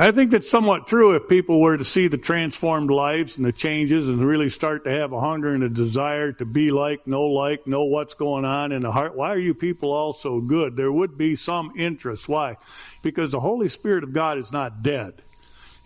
I 0.00 0.12
think 0.12 0.30
that's 0.30 0.48
somewhat 0.48 0.86
true 0.86 1.16
if 1.16 1.28
people 1.28 1.60
were 1.60 1.76
to 1.76 1.84
see 1.84 2.06
the 2.06 2.18
transformed 2.18 2.88
lives 2.88 3.36
and 3.36 3.44
the 3.44 3.50
changes 3.50 4.08
and 4.08 4.24
really 4.24 4.48
start 4.48 4.84
to 4.84 4.92
have 4.92 5.12
a 5.12 5.18
hunger 5.18 5.52
and 5.52 5.64
a 5.64 5.68
desire 5.68 6.30
to 6.34 6.44
be 6.44 6.70
like, 6.70 7.08
know 7.08 7.24
like, 7.24 7.66
know 7.66 7.82
what's 7.82 8.14
going 8.14 8.44
on 8.44 8.70
in 8.70 8.82
the 8.82 8.92
heart. 8.92 9.16
Why 9.16 9.30
are 9.30 9.38
you 9.40 9.54
people 9.54 9.92
all 9.92 10.12
so 10.12 10.40
good? 10.40 10.76
There 10.76 10.92
would 10.92 11.18
be 11.18 11.34
some 11.34 11.72
interest. 11.76 12.28
Why? 12.28 12.58
Because 13.02 13.32
the 13.32 13.40
Holy 13.40 13.68
Spirit 13.68 14.04
of 14.04 14.12
God 14.12 14.38
is 14.38 14.52
not 14.52 14.84
dead. 14.84 15.20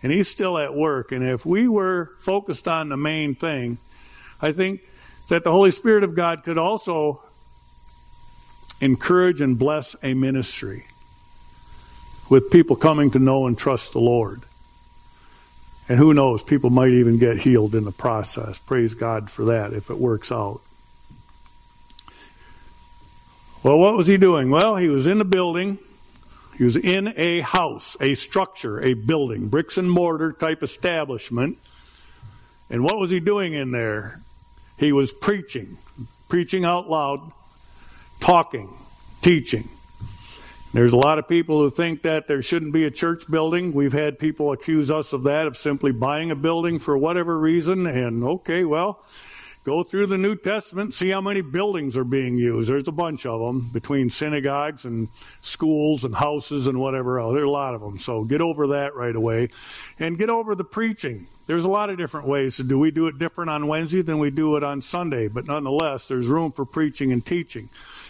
And 0.03 0.11
He's 0.11 0.29
still 0.29 0.59
at 0.59 0.75
work. 0.75 1.11
And 1.11 1.27
if 1.27 1.43
we 1.43 1.67
were 1.67 2.11
focused 2.19 2.67
on 2.67 2.89
the 2.89 2.97
main 2.97 3.33
thing, 3.33 3.79
I 4.39 4.51
think 4.51 4.81
that 5.29 5.43
the 5.43 5.51
Holy 5.51 5.71
Spirit 5.71 6.03
of 6.03 6.13
God 6.13 6.43
could 6.43 6.59
also 6.59 7.23
encourage 8.79 9.41
and 9.41 9.57
bless 9.57 9.95
a 10.03 10.13
ministry 10.13 10.85
with 12.29 12.51
people 12.51 12.75
coming 12.75 13.11
to 13.11 13.19
know 13.19 13.47
and 13.47 13.57
trust 13.57 13.91
the 13.91 13.99
Lord. 13.99 14.41
And 15.89 15.99
who 15.99 16.13
knows, 16.13 16.41
people 16.41 16.69
might 16.69 16.91
even 16.91 17.17
get 17.17 17.37
healed 17.37 17.75
in 17.75 17.83
the 17.83 17.91
process. 17.91 18.57
Praise 18.57 18.93
God 18.93 19.29
for 19.29 19.45
that 19.45 19.73
if 19.73 19.89
it 19.89 19.97
works 19.97 20.31
out. 20.31 20.61
Well, 23.63 23.79
what 23.79 23.95
was 23.95 24.07
he 24.07 24.17
doing? 24.17 24.49
Well, 24.49 24.75
he 24.77 24.87
was 24.87 25.07
in 25.07 25.21
a 25.21 25.25
building. 25.25 25.77
He 26.57 26.65
was 26.65 26.75
in 26.75 27.13
a 27.17 27.39
house, 27.41 27.97
a 27.99 28.13
structure, 28.15 28.81
a 28.81 28.93
building, 28.93 29.47
bricks 29.47 29.77
and 29.77 29.89
mortar 29.89 30.31
type 30.31 30.63
establishment. 30.63 31.57
And 32.69 32.83
what 32.83 32.97
was 32.97 33.09
he 33.09 33.19
doing 33.19 33.53
in 33.53 33.71
there? 33.71 34.21
He 34.77 34.91
was 34.91 35.11
preaching, 35.11 35.77
preaching 36.27 36.65
out 36.65 36.89
loud, 36.89 37.31
talking, 38.19 38.69
teaching. 39.21 39.69
There's 40.73 40.91
a 40.91 40.97
lot 40.97 41.19
of 41.19 41.27
people 41.27 41.59
who 41.59 41.69
think 41.69 42.01
that 42.01 42.27
there 42.27 42.41
shouldn't 42.41 42.73
be 42.73 42.85
a 42.85 42.89
church 42.89 43.29
building. 43.29 43.73
We've 43.73 43.93
had 43.93 44.17
people 44.17 44.51
accuse 44.51 44.89
us 44.89 45.13
of 45.13 45.21
that, 45.25 45.45
of 45.45 45.55
simply 45.55 45.91
buying 45.91 46.31
a 46.31 46.35
building 46.35 46.79
for 46.79 46.97
whatever 46.97 47.37
reason. 47.37 47.85
And 47.85 48.23
okay, 48.23 48.63
well, 48.63 48.99
go 49.63 49.83
through 49.83 50.07
the 50.07 50.17
New 50.17 50.35
Testament, 50.35 50.95
see 50.95 51.11
how 51.11 51.21
many 51.21 51.41
buildings 51.41 51.95
are 51.95 52.03
being 52.03 52.39
used. 52.39 52.71
There's 52.71 52.87
a 52.87 52.91
bunch 52.91 53.27
of 53.27 53.39
them 53.39 53.69
between 53.71 54.09
synagogues 54.09 54.83
and 54.83 55.09
schools 55.41 56.05
and 56.05 56.15
houses 56.15 56.65
and 56.65 56.79
whatever 56.79 57.19
else. 57.19 57.35
There 57.35 57.43
are 57.43 57.45
a 57.45 57.51
lot 57.51 57.75
of 57.75 57.81
them. 57.81 57.99
So 57.99 58.23
get 58.23 58.41
over 58.41 58.65
that 58.69 58.95
right 58.95 59.15
away 59.15 59.49
and 59.99 60.17
get 60.17 60.31
over 60.31 60.55
the 60.55 60.63
preaching. 60.63 61.27
There's 61.45 61.65
a 61.65 61.69
lot 61.69 61.91
of 61.91 61.99
different 61.99 62.27
ways 62.27 62.55
to 62.55 62.63
do. 62.63 62.79
We 62.79 62.89
do 62.89 63.05
it 63.05 63.19
different 63.19 63.51
on 63.51 63.67
Wednesday 63.67 64.01
than 64.01 64.17
we 64.17 64.31
do 64.31 64.55
it 64.55 64.63
on 64.63 64.81
Sunday, 64.81 65.27
but 65.27 65.45
nonetheless, 65.45 66.07
there's 66.07 66.25
room 66.25 66.51
for 66.51 66.65
preaching 66.65 67.11
and 67.11 67.23
teaching 67.23 67.69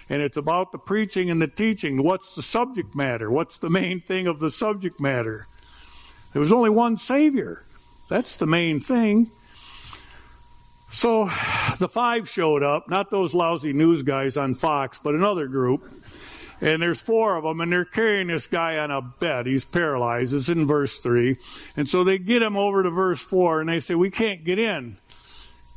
and 0.10 0.22
it's 0.22 0.38
about 0.38 0.72
the 0.72 0.78
preaching 0.78 1.30
and 1.30 1.42
the 1.42 1.48
teaching. 1.48 2.04
What's 2.04 2.36
the 2.36 2.42
subject 2.42 2.96
matter? 2.96 3.32
What's 3.32 3.58
the 3.58 3.70
main 3.70 4.02
thing 4.02 4.28
of 4.28 4.39
the 4.39 4.52
subject 4.52 5.00
matter? 5.00 5.48
There 6.34 6.39
was 6.39 6.52
only 6.52 6.70
one 6.70 6.98
Savior. 6.98 7.63
That's 8.10 8.36
the 8.36 8.48
main 8.48 8.80
thing. 8.80 9.32
So 10.92 11.26
the 11.80 11.89
five 11.89 12.30
showed 12.30 12.62
up, 12.62 12.88
not 12.88 13.10
those 13.10 13.34
lousy 13.34 13.74
news 13.74 14.04
guys 14.04 14.38
on 14.38 14.54
Fox, 14.54 15.00
but 15.02 15.16
another 15.16 15.48
group. 15.48 15.92
And 16.62 16.82
there's 16.82 17.02
four 17.02 17.36
of 17.36 17.44
them, 17.44 17.60
and 17.62 17.72
they're 17.72 17.84
carrying 17.84 18.28
this 18.28 18.48
guy 18.48 18.78
on 18.78 18.92
a 18.92 19.02
bed. 19.02 19.48
He's 19.48 19.66
paralyzed. 19.66 20.34
It's 20.34 20.50
in 20.50 20.66
verse 20.66 21.00
3. 21.00 21.36
And 21.76 21.89
so 21.89 22.04
they 22.04 22.20
get 22.20 22.42
him 22.42 22.56
over 22.56 22.84
to 22.84 22.89
verse 22.89 23.22
4, 23.22 23.60
and 23.62 23.70
they 23.70 23.80
say, 23.80 23.96
We 23.96 24.12
can't 24.12 24.44
get 24.44 24.60
in. 24.60 24.98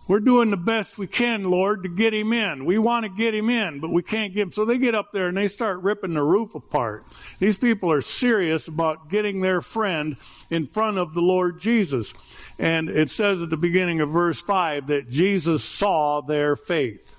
We're 0.08 0.20
doing 0.20 0.50
the 0.50 0.56
best 0.56 0.98
we 0.98 1.08
can, 1.08 1.50
Lord, 1.50 1.82
to 1.82 1.88
get 1.88 2.14
him 2.14 2.32
in. 2.32 2.64
We 2.64 2.78
want 2.78 3.04
to 3.04 3.08
get 3.08 3.34
him 3.34 3.50
in, 3.50 3.80
but 3.80 3.90
we 3.90 4.04
can't 4.04 4.32
get 4.32 4.42
him. 4.42 4.52
So 4.52 4.64
they 4.64 4.78
get 4.78 4.94
up 4.94 5.10
there 5.12 5.26
and 5.26 5.36
they 5.36 5.48
start 5.48 5.82
ripping 5.82 6.14
the 6.14 6.22
roof 6.22 6.54
apart. 6.54 7.04
These 7.40 7.58
people 7.58 7.90
are 7.90 8.00
serious 8.00 8.68
about 8.68 9.10
getting 9.10 9.40
their 9.40 9.60
friend 9.60 10.16
in 10.48 10.68
front 10.68 10.98
of 10.98 11.12
the 11.12 11.22
Lord 11.22 11.58
Jesus. 11.58 12.14
And 12.56 12.88
it 12.88 13.10
says 13.10 13.42
at 13.42 13.50
the 13.50 13.56
beginning 13.56 14.00
of 14.00 14.10
verse 14.10 14.40
5 14.40 14.86
that 14.86 15.10
Jesus 15.10 15.64
saw 15.64 16.20
their 16.20 16.54
faith. 16.54 17.18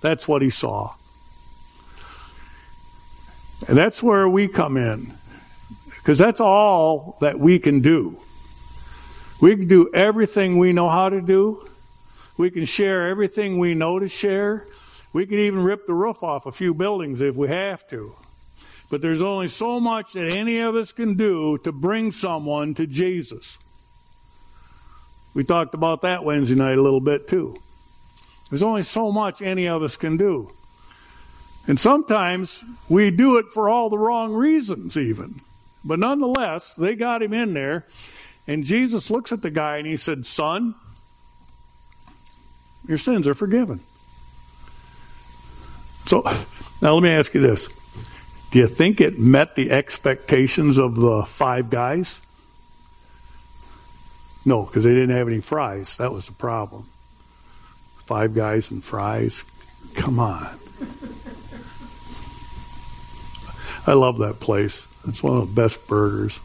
That's 0.00 0.26
what 0.26 0.40
he 0.40 0.48
saw. 0.48 0.94
And 3.68 3.76
that's 3.76 4.02
where 4.02 4.26
we 4.26 4.48
come 4.48 4.78
in. 4.78 5.12
Because 5.86 6.16
that's 6.18 6.40
all 6.40 7.18
that 7.20 7.38
we 7.38 7.58
can 7.58 7.80
do. 7.80 8.18
We 9.42 9.54
can 9.56 9.68
do 9.68 9.90
everything 9.92 10.56
we 10.56 10.72
know 10.72 10.88
how 10.88 11.10
to 11.10 11.20
do. 11.20 11.68
We 12.36 12.50
can 12.50 12.64
share 12.64 13.08
everything 13.08 13.58
we 13.58 13.74
know 13.74 13.98
to 13.98 14.08
share. 14.08 14.66
We 15.12 15.26
can 15.26 15.38
even 15.38 15.62
rip 15.62 15.86
the 15.86 15.94
roof 15.94 16.22
off 16.22 16.46
a 16.46 16.52
few 16.52 16.74
buildings 16.74 17.20
if 17.20 17.36
we 17.36 17.48
have 17.48 17.88
to. 17.88 18.16
But 18.90 19.00
there's 19.00 19.22
only 19.22 19.48
so 19.48 19.80
much 19.80 20.12
that 20.12 20.34
any 20.34 20.58
of 20.58 20.74
us 20.74 20.92
can 20.92 21.14
do 21.14 21.58
to 21.58 21.72
bring 21.72 22.12
someone 22.12 22.74
to 22.74 22.86
Jesus. 22.86 23.58
We 25.34 25.44
talked 25.44 25.74
about 25.74 26.02
that 26.02 26.24
Wednesday 26.24 26.54
night 26.54 26.78
a 26.78 26.82
little 26.82 27.00
bit 27.00 27.26
too. 27.28 27.56
There's 28.50 28.62
only 28.62 28.82
so 28.82 29.10
much 29.10 29.42
any 29.42 29.68
of 29.68 29.82
us 29.82 29.96
can 29.96 30.16
do. 30.16 30.50
And 31.66 31.80
sometimes 31.80 32.62
we 32.88 33.10
do 33.10 33.38
it 33.38 33.46
for 33.52 33.68
all 33.68 33.88
the 33.88 33.98
wrong 33.98 34.32
reasons, 34.32 34.96
even. 34.96 35.40
But 35.84 35.98
nonetheless, 35.98 36.74
they 36.74 36.94
got 36.94 37.22
him 37.22 37.32
in 37.32 37.54
there. 37.54 37.86
And 38.46 38.64
Jesus 38.64 39.10
looks 39.10 39.32
at 39.32 39.42
the 39.42 39.50
guy 39.50 39.78
and 39.78 39.86
he 39.86 39.96
said, 39.96 40.26
Son, 40.26 40.74
Your 42.86 42.98
sins 42.98 43.26
are 43.26 43.34
forgiven. 43.34 43.80
So, 46.06 46.22
now 46.82 46.94
let 46.94 47.02
me 47.02 47.10
ask 47.10 47.32
you 47.34 47.40
this. 47.40 47.68
Do 48.50 48.58
you 48.58 48.66
think 48.66 49.00
it 49.00 49.18
met 49.18 49.56
the 49.56 49.70
expectations 49.70 50.78
of 50.78 50.94
the 50.94 51.24
five 51.24 51.70
guys? 51.70 52.20
No, 54.44 54.62
because 54.62 54.84
they 54.84 54.92
didn't 54.92 55.16
have 55.16 55.26
any 55.26 55.40
fries. 55.40 55.96
That 55.96 56.12
was 56.12 56.26
the 56.26 56.32
problem. 56.32 56.86
Five 58.04 58.34
guys 58.34 58.70
and 58.70 58.84
fries. 58.84 59.44
Come 59.94 60.18
on. 60.18 60.46
I 63.86 63.92
love 63.94 64.18
that 64.18 64.40
place. 64.40 64.86
It's 65.08 65.22
one 65.22 65.36
of 65.36 65.48
the 65.48 65.60
best 65.60 65.86
burgers. 65.86 66.40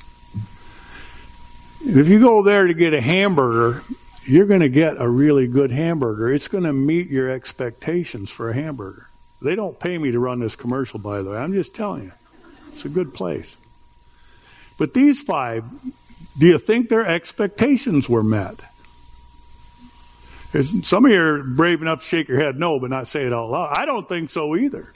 If 1.82 2.10
you 2.10 2.20
go 2.20 2.44
there 2.44 2.68
to 2.68 2.74
get 2.74 2.94
a 2.94 3.02
hamburger, 3.02 3.84
you're 4.26 4.46
going 4.46 4.60
to 4.62 4.70
get 4.70 4.96
a 5.00 5.08
really 5.08 5.48
good 5.48 5.72
hamburger. 5.72 6.32
It's 6.32 6.48
going 6.48 6.66
to 6.66 6.74
meet 6.74 7.10
your 7.10 7.30
expectations 7.30 8.30
for 8.30 8.50
a 8.50 8.54
hamburger. 8.54 9.08
They 9.42 9.56
don't 9.56 9.80
pay 9.80 9.98
me 9.98 10.12
to 10.12 10.20
run 10.20 10.40
this 10.40 10.56
commercial, 10.56 11.00
by 11.00 11.22
the 11.22 11.32
way. 11.32 11.38
I'm 11.38 11.54
just 11.54 11.74
telling 11.74 12.04
you. 12.04 12.12
It's 12.70 12.86
a 12.86 12.90
good 12.90 13.14
place. 13.14 13.58
But 14.78 14.94
these 14.94 15.22
five, 15.22 15.64
do 16.38 16.48
you 16.48 16.58
think 16.58 16.90
their 16.90 17.06
expectations 17.06 18.08
were 18.08 18.24
met? 18.24 18.62
Some 20.52 21.06
of 21.06 21.12
you 21.12 21.22
are 21.22 21.44
brave 21.44 21.82
enough 21.82 22.02
to 22.02 22.08
shake 22.08 22.28
your 22.28 22.40
head 22.40 22.60
no, 22.60 22.80
but 22.80 22.90
not 22.90 23.08
say 23.08 23.24
it 23.24 23.34
out 23.34 23.50
loud. 23.50 23.78
I 23.78 23.86
don't 23.86 24.10
think 24.10 24.30
so 24.30 24.56
either. 24.56 24.94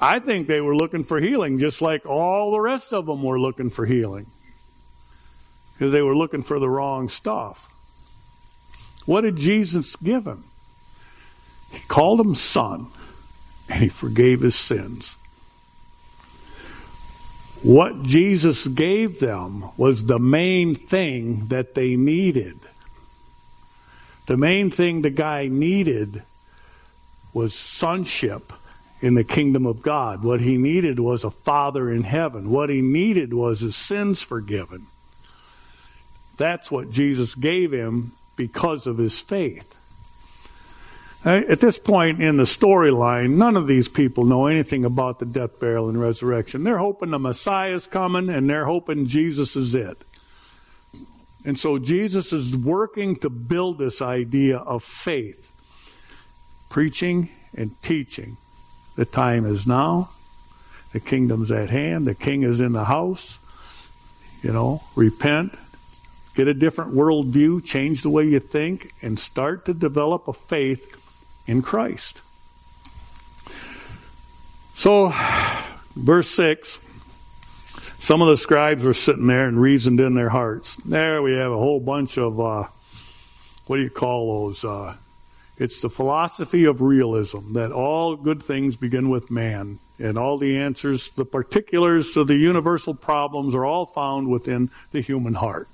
I 0.00 0.18
think 0.18 0.48
they 0.48 0.60
were 0.60 0.74
looking 0.74 1.04
for 1.04 1.20
healing 1.20 1.58
just 1.58 1.82
like 1.82 2.06
all 2.06 2.50
the 2.50 2.60
rest 2.60 2.92
of 2.92 3.06
them 3.06 3.22
were 3.22 3.38
looking 3.38 3.70
for 3.70 3.86
healing. 3.86 4.26
Because 5.74 5.92
they 5.92 6.02
were 6.02 6.16
looking 6.16 6.42
for 6.42 6.58
the 6.58 6.68
wrong 6.68 7.08
stuff. 7.08 7.69
What 9.10 9.22
did 9.22 9.34
Jesus 9.34 9.96
give 9.96 10.24
him? 10.24 10.44
He 11.72 11.80
called 11.88 12.20
him 12.20 12.36
son 12.36 12.86
and 13.68 13.82
he 13.82 13.88
forgave 13.88 14.42
his 14.42 14.54
sins. 14.54 15.16
What 17.64 18.04
Jesus 18.04 18.68
gave 18.68 19.18
them 19.18 19.64
was 19.76 20.04
the 20.04 20.20
main 20.20 20.76
thing 20.76 21.48
that 21.48 21.74
they 21.74 21.96
needed. 21.96 22.60
The 24.26 24.36
main 24.36 24.70
thing 24.70 25.02
the 25.02 25.10
guy 25.10 25.48
needed 25.48 26.22
was 27.32 27.52
sonship 27.52 28.52
in 29.00 29.14
the 29.14 29.24
kingdom 29.24 29.66
of 29.66 29.82
God. 29.82 30.22
What 30.22 30.40
he 30.40 30.56
needed 30.56 31.00
was 31.00 31.24
a 31.24 31.32
father 31.32 31.90
in 31.90 32.04
heaven. 32.04 32.48
What 32.48 32.70
he 32.70 32.80
needed 32.80 33.34
was 33.34 33.58
his 33.58 33.74
sins 33.74 34.22
forgiven. 34.22 34.86
That's 36.36 36.70
what 36.70 36.92
Jesus 36.92 37.34
gave 37.34 37.72
him 37.72 38.12
because 38.40 38.86
of 38.86 38.96
his 38.96 39.20
faith. 39.20 39.76
Uh, 41.26 41.42
at 41.46 41.60
this 41.60 41.78
point 41.78 42.22
in 42.22 42.38
the 42.38 42.44
storyline, 42.44 43.36
none 43.36 43.54
of 43.54 43.66
these 43.66 43.86
people 43.86 44.24
know 44.24 44.46
anything 44.46 44.86
about 44.86 45.18
the 45.18 45.26
death, 45.26 45.60
burial, 45.60 45.90
and 45.90 46.00
resurrection. 46.00 46.64
They're 46.64 46.78
hoping 46.78 47.10
the 47.10 47.18
Messiah 47.18 47.74
is 47.74 47.86
coming 47.86 48.30
and 48.30 48.48
they're 48.48 48.64
hoping 48.64 49.04
Jesus 49.04 49.56
is 49.56 49.74
it. 49.74 49.98
And 51.44 51.58
so 51.58 51.78
Jesus 51.78 52.32
is 52.32 52.56
working 52.56 53.16
to 53.16 53.28
build 53.28 53.76
this 53.76 54.00
idea 54.00 54.56
of 54.56 54.82
faith, 54.82 55.52
preaching 56.70 57.28
and 57.54 57.70
teaching 57.82 58.38
the 58.96 59.04
time 59.04 59.44
is 59.44 59.66
now. 59.66 60.08
The 60.94 61.00
kingdom's 61.00 61.50
at 61.50 61.68
hand. 61.68 62.06
The 62.06 62.14
king 62.14 62.42
is 62.42 62.60
in 62.60 62.72
the 62.72 62.84
house. 62.84 63.38
You 64.42 64.54
know, 64.54 64.82
repent, 64.96 65.52
get 66.34 66.48
a 66.48 66.54
different 66.54 66.94
worldview, 66.94 67.64
change 67.64 68.02
the 68.02 68.10
way 68.10 68.24
you 68.24 68.40
think, 68.40 68.92
and 69.02 69.18
start 69.18 69.64
to 69.66 69.74
develop 69.74 70.28
a 70.28 70.32
faith 70.32 70.96
in 71.46 71.62
Christ. 71.62 72.20
So, 74.74 75.12
verse 75.94 76.28
6 76.30 76.80
some 78.00 78.22
of 78.22 78.28
the 78.28 78.36
scribes 78.38 78.82
were 78.82 78.94
sitting 78.94 79.26
there 79.26 79.46
and 79.46 79.60
reasoned 79.60 80.00
in 80.00 80.14
their 80.14 80.30
hearts. 80.30 80.76
There 80.76 81.20
we 81.20 81.34
have 81.34 81.52
a 81.52 81.56
whole 81.56 81.80
bunch 81.80 82.16
of, 82.16 82.40
uh, 82.40 82.66
what 83.66 83.76
do 83.76 83.82
you 83.82 83.90
call 83.90 84.46
those? 84.46 84.64
Uh, 84.64 84.96
it's 85.58 85.82
the 85.82 85.90
philosophy 85.90 86.64
of 86.64 86.80
realism 86.80 87.52
that 87.52 87.72
all 87.72 88.16
good 88.16 88.42
things 88.42 88.74
begin 88.74 89.10
with 89.10 89.30
man, 89.30 89.80
and 89.98 90.16
all 90.16 90.38
the 90.38 90.56
answers, 90.56 91.10
the 91.10 91.26
particulars 91.26 92.12
to 92.12 92.24
the 92.24 92.36
universal 92.36 92.94
problems 92.94 93.54
are 93.54 93.66
all 93.66 93.84
found 93.84 94.28
within 94.28 94.70
the 94.92 95.02
human 95.02 95.34
heart. 95.34 95.68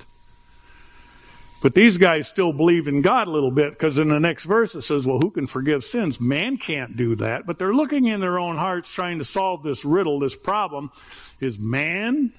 But 1.62 1.74
these 1.74 1.98
guys 1.98 2.28
still 2.28 2.52
believe 2.52 2.86
in 2.86 3.00
God 3.00 3.28
a 3.28 3.30
little 3.30 3.50
bit 3.50 3.70
because 3.70 3.98
in 3.98 4.08
the 4.08 4.20
next 4.20 4.44
verse 4.44 4.74
it 4.74 4.82
says, 4.82 5.06
well, 5.06 5.18
who 5.18 5.30
can 5.30 5.46
forgive 5.46 5.84
sins? 5.84 6.20
Man 6.20 6.58
can't 6.58 6.96
do 6.96 7.14
that. 7.16 7.46
But 7.46 7.58
they're 7.58 7.74
looking 7.74 8.06
in 8.06 8.20
their 8.20 8.38
own 8.38 8.56
hearts 8.56 8.92
trying 8.92 9.18
to 9.18 9.24
solve 9.24 9.62
this 9.62 9.84
riddle, 9.84 10.18
this 10.20 10.36
problem. 10.36 10.90
Is 11.40 11.58
man 11.58 12.32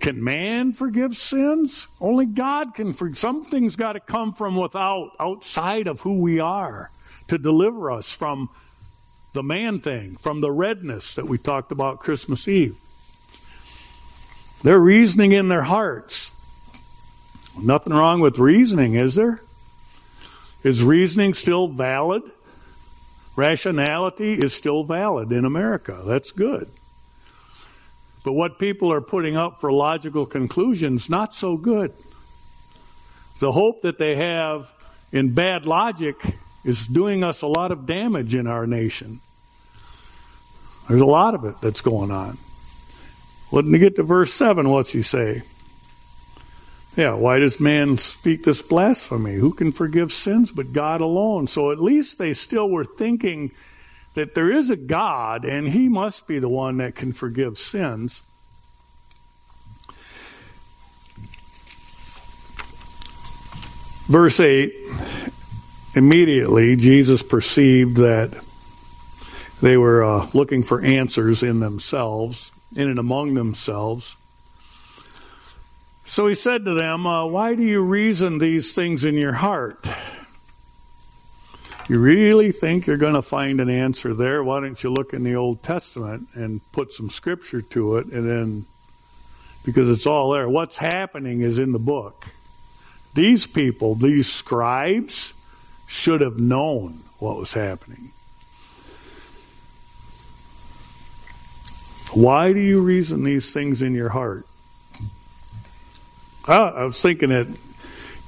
can 0.00 0.22
man 0.22 0.74
forgive 0.74 1.16
sins? 1.16 1.88
Only 2.00 2.26
God 2.26 2.74
can 2.74 2.92
forgive. 2.92 3.18
Something's 3.18 3.76
got 3.76 3.94
to 3.94 4.00
come 4.00 4.34
from 4.34 4.56
without, 4.56 5.12
outside 5.18 5.86
of 5.86 6.00
who 6.00 6.20
we 6.20 6.40
are, 6.40 6.90
to 7.28 7.38
deliver 7.38 7.90
us 7.90 8.14
from 8.14 8.50
the 9.32 9.42
man 9.42 9.80
thing, 9.80 10.16
from 10.16 10.42
the 10.42 10.50
redness 10.50 11.14
that 11.14 11.26
we 11.26 11.38
talked 11.38 11.72
about 11.72 12.00
Christmas 12.00 12.46
Eve. 12.48 12.76
They're 14.62 14.78
reasoning 14.78 15.32
in 15.32 15.48
their 15.48 15.62
hearts. 15.62 16.30
Nothing 17.60 17.92
wrong 17.92 18.20
with 18.20 18.38
reasoning, 18.38 18.94
is 18.94 19.14
there? 19.14 19.40
Is 20.62 20.82
reasoning 20.82 21.34
still 21.34 21.68
valid? 21.68 22.22
Rationality 23.36 24.32
is 24.32 24.52
still 24.52 24.84
valid 24.84 25.32
in 25.32 25.44
America. 25.44 26.02
That's 26.04 26.30
good. 26.30 26.68
But 28.24 28.32
what 28.32 28.58
people 28.58 28.92
are 28.92 29.00
putting 29.00 29.36
up 29.36 29.60
for 29.60 29.72
logical 29.72 30.26
conclusions, 30.26 31.10
not 31.10 31.34
so 31.34 31.56
good. 31.56 31.92
The 33.40 33.50
hope 33.50 33.82
that 33.82 33.98
they 33.98 34.14
have 34.14 34.72
in 35.10 35.34
bad 35.34 35.66
logic 35.66 36.16
is 36.64 36.86
doing 36.86 37.24
us 37.24 37.42
a 37.42 37.46
lot 37.46 37.72
of 37.72 37.86
damage 37.86 38.34
in 38.34 38.46
our 38.46 38.66
nation. 38.66 39.20
There's 40.88 41.00
a 41.00 41.06
lot 41.06 41.34
of 41.34 41.44
it 41.44 41.60
that's 41.60 41.80
going 41.80 42.10
on. 42.10 42.38
When 43.50 43.66
you 43.66 43.78
get 43.78 43.96
to 43.96 44.02
verse 44.02 44.32
7, 44.32 44.68
what's 44.68 44.92
he 44.92 45.02
say? 45.02 45.42
Yeah, 46.96 47.14
why 47.14 47.38
does 47.38 47.58
man 47.58 47.96
speak 47.96 48.44
this 48.44 48.60
blasphemy? 48.60 49.34
Who 49.34 49.54
can 49.54 49.72
forgive 49.72 50.12
sins 50.12 50.50
but 50.50 50.72
God 50.72 51.00
alone? 51.00 51.46
So 51.46 51.72
at 51.72 51.80
least 51.80 52.18
they 52.18 52.34
still 52.34 52.68
were 52.68 52.84
thinking 52.84 53.52
that 54.14 54.34
there 54.34 54.52
is 54.52 54.68
a 54.68 54.76
God 54.76 55.46
and 55.46 55.66
he 55.66 55.88
must 55.88 56.26
be 56.26 56.38
the 56.38 56.50
one 56.50 56.76
that 56.78 56.94
can 56.94 57.12
forgive 57.12 57.56
sins. 57.56 58.20
Verse 64.06 64.38
8 64.38 64.74
Immediately, 65.94 66.76
Jesus 66.76 67.22
perceived 67.22 67.96
that 67.98 68.34
they 69.62 69.76
were 69.76 70.02
uh, 70.02 70.28
looking 70.34 70.62
for 70.62 70.82
answers 70.82 71.42
in 71.42 71.60
themselves, 71.60 72.52
in 72.74 72.88
and 72.88 72.98
among 72.98 73.34
themselves. 73.34 74.16
So 76.04 76.26
he 76.26 76.34
said 76.34 76.64
to 76.64 76.74
them, 76.74 77.06
uh, 77.06 77.26
Why 77.26 77.54
do 77.54 77.62
you 77.62 77.82
reason 77.82 78.38
these 78.38 78.72
things 78.72 79.04
in 79.04 79.14
your 79.14 79.32
heart? 79.32 79.88
You 81.88 81.98
really 81.98 82.52
think 82.52 82.86
you're 82.86 82.96
going 82.96 83.14
to 83.14 83.22
find 83.22 83.60
an 83.60 83.68
answer 83.68 84.14
there? 84.14 84.42
Why 84.42 84.60
don't 84.60 84.82
you 84.82 84.90
look 84.90 85.12
in 85.12 85.24
the 85.24 85.34
Old 85.34 85.62
Testament 85.62 86.28
and 86.34 86.60
put 86.72 86.92
some 86.92 87.10
scripture 87.10 87.60
to 87.60 87.96
it 87.96 88.06
and 88.06 88.28
then, 88.28 88.64
because 89.64 89.90
it's 89.90 90.06
all 90.06 90.32
there. 90.32 90.48
What's 90.48 90.76
happening 90.76 91.40
is 91.40 91.58
in 91.58 91.72
the 91.72 91.78
book. 91.78 92.26
These 93.14 93.46
people, 93.46 93.94
these 93.94 94.32
scribes, 94.32 95.34
should 95.86 96.20
have 96.20 96.38
known 96.38 97.00
what 97.18 97.36
was 97.36 97.52
happening. 97.52 98.12
Why 102.12 102.52
do 102.52 102.60
you 102.60 102.80
reason 102.80 103.24
these 103.24 103.52
things 103.52 103.82
in 103.82 103.94
your 103.94 104.10
heart? 104.10 104.46
I 106.46 106.84
was 106.84 107.00
thinking 107.00 107.30
that 107.30 107.46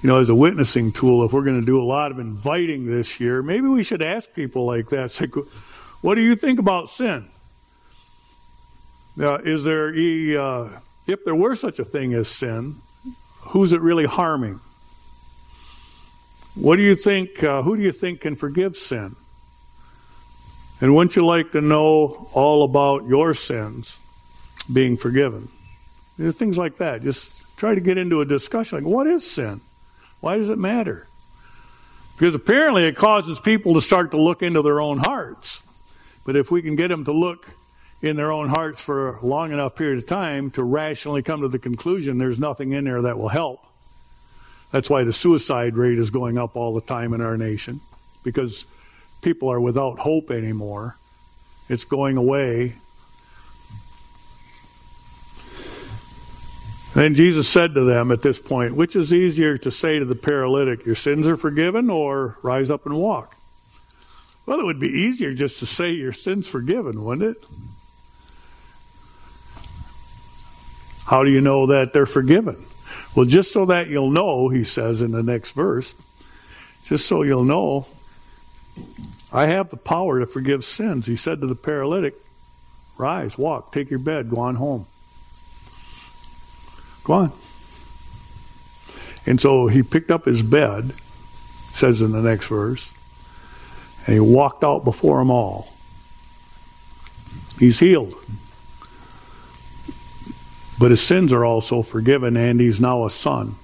you 0.05 0.09
know, 0.09 0.19
as 0.19 0.29
a 0.29 0.35
witnessing 0.35 0.93
tool, 0.93 1.25
if 1.25 1.33
we're 1.33 1.45
going 1.45 1.59
to 1.59 1.65
do 1.65 1.81
a 1.81 1.83
lot 1.83 2.11
of 2.11 2.19
inviting 2.19 2.85
this 2.87 3.19
year, 3.21 3.43
maybe 3.43 3.69
we 3.69 3.83
should 3.83 4.03
ask 4.03 4.31
people 4.35 4.67
like 4.67 4.91
that. 4.91 5.11
Say, 5.11 5.29
what 6.03 6.17
do 6.17 6.21
you 6.21 6.37
think 6.37 6.59
about 6.59 6.91
sin? 6.91 7.27
Uh, 9.19 9.39
is 9.39 9.65
there, 9.65 9.89
uh, 9.89 10.79
if 11.07 11.25
there 11.25 11.35
were 11.35 11.57
such 11.57 11.79
a 11.79 11.85
thing 11.85 12.13
as 12.13 12.29
sin, 12.29 12.77
who's 13.47 13.73
it 13.73 13.81
really 13.81 14.05
harming? 14.05 14.61
What 16.55 16.77
do 16.77 16.83
you 16.83 16.97
think? 16.97 17.43
Uh, 17.43 17.63
who 17.63 17.75
do 17.75 17.83
you 17.83 17.93
think 17.93 18.21
can 18.21 18.37
forgive 18.37 18.77
sin? 18.77 19.17
And 20.83 20.95
wouldn't 20.95 21.17
you 21.17 21.25
like 21.25 21.53
to 21.53 21.63
know 21.63 22.29
all 22.35 22.65
about 22.65 23.09
your 23.09 23.33
sins 23.33 24.01
being 24.71 24.99
forgiven? 24.99 25.49
There's 26.19 26.37
things 26.37 26.59
like 26.59 26.77
that. 26.77 27.01
Just 27.01 27.44
try 27.65 27.75
to 27.75 27.81
get 27.81 27.97
into 27.97 28.21
a 28.21 28.27
discussion 28.27 28.85
like, 28.85 28.87
what 28.87 29.07
is 29.07 29.27
sin? 29.27 29.59
Why 30.21 30.37
does 30.37 30.51
it 30.51 30.59
matter? 30.59 31.07
Because 32.15 32.35
apparently 32.35 32.85
it 32.85 32.95
causes 32.95 33.41
people 33.41 33.73
to 33.73 33.81
start 33.81 34.11
to 34.11 34.21
look 34.21 34.43
into 34.43 34.61
their 34.61 34.83
own 34.83 34.99
hearts. 34.99 35.63
But 36.27 36.37
if 36.37 36.51
we 36.51 36.61
can 36.61 36.77
get 36.77 36.89
them 36.89 37.07
to 37.07 37.13
look 37.13 37.49
in 38.03 38.17
their 38.17 38.33
own 38.33 38.51
hearts 38.51 38.83
for 38.83 39.17
a 39.17 39.25
long 39.25 39.51
enough 39.51 39.77
period 39.77 39.97
of 39.97 40.07
time 40.07 40.51
to 40.51 40.63
rationally 40.63 41.23
come 41.23 41.41
to 41.41 41.49
the 41.49 41.59
conclusion 41.59 42.19
there's 42.19 42.39
nothing 42.39 42.73
in 42.73 42.85
there 42.85 43.01
that 43.01 43.17
will 43.17 43.29
help. 43.29 43.61
That's 44.71 44.91
why 44.91 45.05
the 45.05 45.13
suicide 45.15 45.79
rate 45.79 45.99
is 45.99 46.11
going 46.11 46.37
up 46.37 46.57
all 46.57 46.75
the 46.75 46.83
time 46.83 47.15
in 47.15 47.23
our 47.23 47.39
nation 47.39 47.81
because 48.25 48.67
people 49.23 49.49
are 49.49 49.61
without 49.61 49.99
hope 49.99 50.31
anymore. 50.31 50.99
It's 51.71 51.85
going 51.85 52.19
away. 52.19 52.75
Then 56.95 57.15
Jesus 57.15 57.49
said 57.49 57.75
to 57.75 57.83
them 57.83 58.13
at 58.13 58.23
this 58.23 58.39
point, 58.39 58.77
Which 58.77 58.95
is 58.95 59.13
easier 59.13 59.59
to 59.59 59.71
say 59.71 59.99
to 59.99 60.05
the 60.05 60.15
paralytic, 60.15 60.87
Your 60.87 60.95
sins 60.95 61.27
are 61.27 61.37
forgiven, 61.37 61.91
or 61.91 62.39
rise 62.43 62.71
up 62.71 62.87
and 62.87 62.95
walk? 62.95 63.37
Well, 64.47 64.61
it 64.61 64.65
would 64.65 64.81
be 64.81 64.89
easier 64.89 65.35
just 65.35 65.59
to 65.59 65.67
say 65.67 65.91
your 65.91 66.13
sins 66.13 66.47
forgiven, 66.47 67.03
wouldn't 67.03 67.37
it? 67.37 67.45
How 71.07 71.25
do 71.25 71.31
you 71.31 71.41
know 71.41 71.67
that 71.67 71.93
they're 71.93 72.07
forgiven? 72.07 72.65
Well, 73.17 73.27
just 73.27 73.53
so 73.53 73.67
that 73.67 73.89
you'll 73.89 74.11
know, 74.11 74.49
he 74.49 74.65
says 74.65 75.01
in 75.01 75.11
the 75.11 75.23
next 75.23 75.53
verse, 75.53 75.95
just 76.85 77.07
so 77.07 77.23
you'll 77.23 77.45
know, 77.45 77.87
I 79.33 79.47
have 79.47 79.71
the 79.71 79.77
power 79.77 80.21
to 80.21 80.27
forgive 80.27 80.65
sins. 80.65 81.07
He 81.07 81.17
said 81.17 81.41
to 81.41 81.47
the 81.47 81.57
paralytic, 81.57 82.15
Rise, 82.97 83.37
walk, 83.37 83.73
take 83.73 83.91
your 83.91 83.99
bed, 83.99 84.31
go 84.31 84.39
on 84.39 84.55
home. 84.55 84.87
Go 87.05 87.13
on. 87.13 87.33
And 89.27 89.41
so 89.41 89.69
he 89.69 89.83
picked 89.83 90.11
up 90.11 90.25
his 90.25 90.43
bed, 90.43 90.93
says 91.73 92.03
in 92.03 92.13
the 92.13 92.23
next 92.23 92.49
verse, 92.49 92.91
and 94.07 94.15
he 94.15 94.21
walked 94.21 94.65
out 94.65 94.85
before 94.85 95.19
them 95.19 95.31
all. 95.31 95.69
He's 97.59 97.79
healed. 97.79 98.15
But 100.79 100.91
his 100.91 101.01
sins 101.01 101.33
are 101.33 101.45
also 101.45 101.83
forgiven, 101.83 102.37
and 102.37 102.61
he's 102.61 102.81
now 102.81 103.05
a 103.05 103.11
son. 103.11 103.55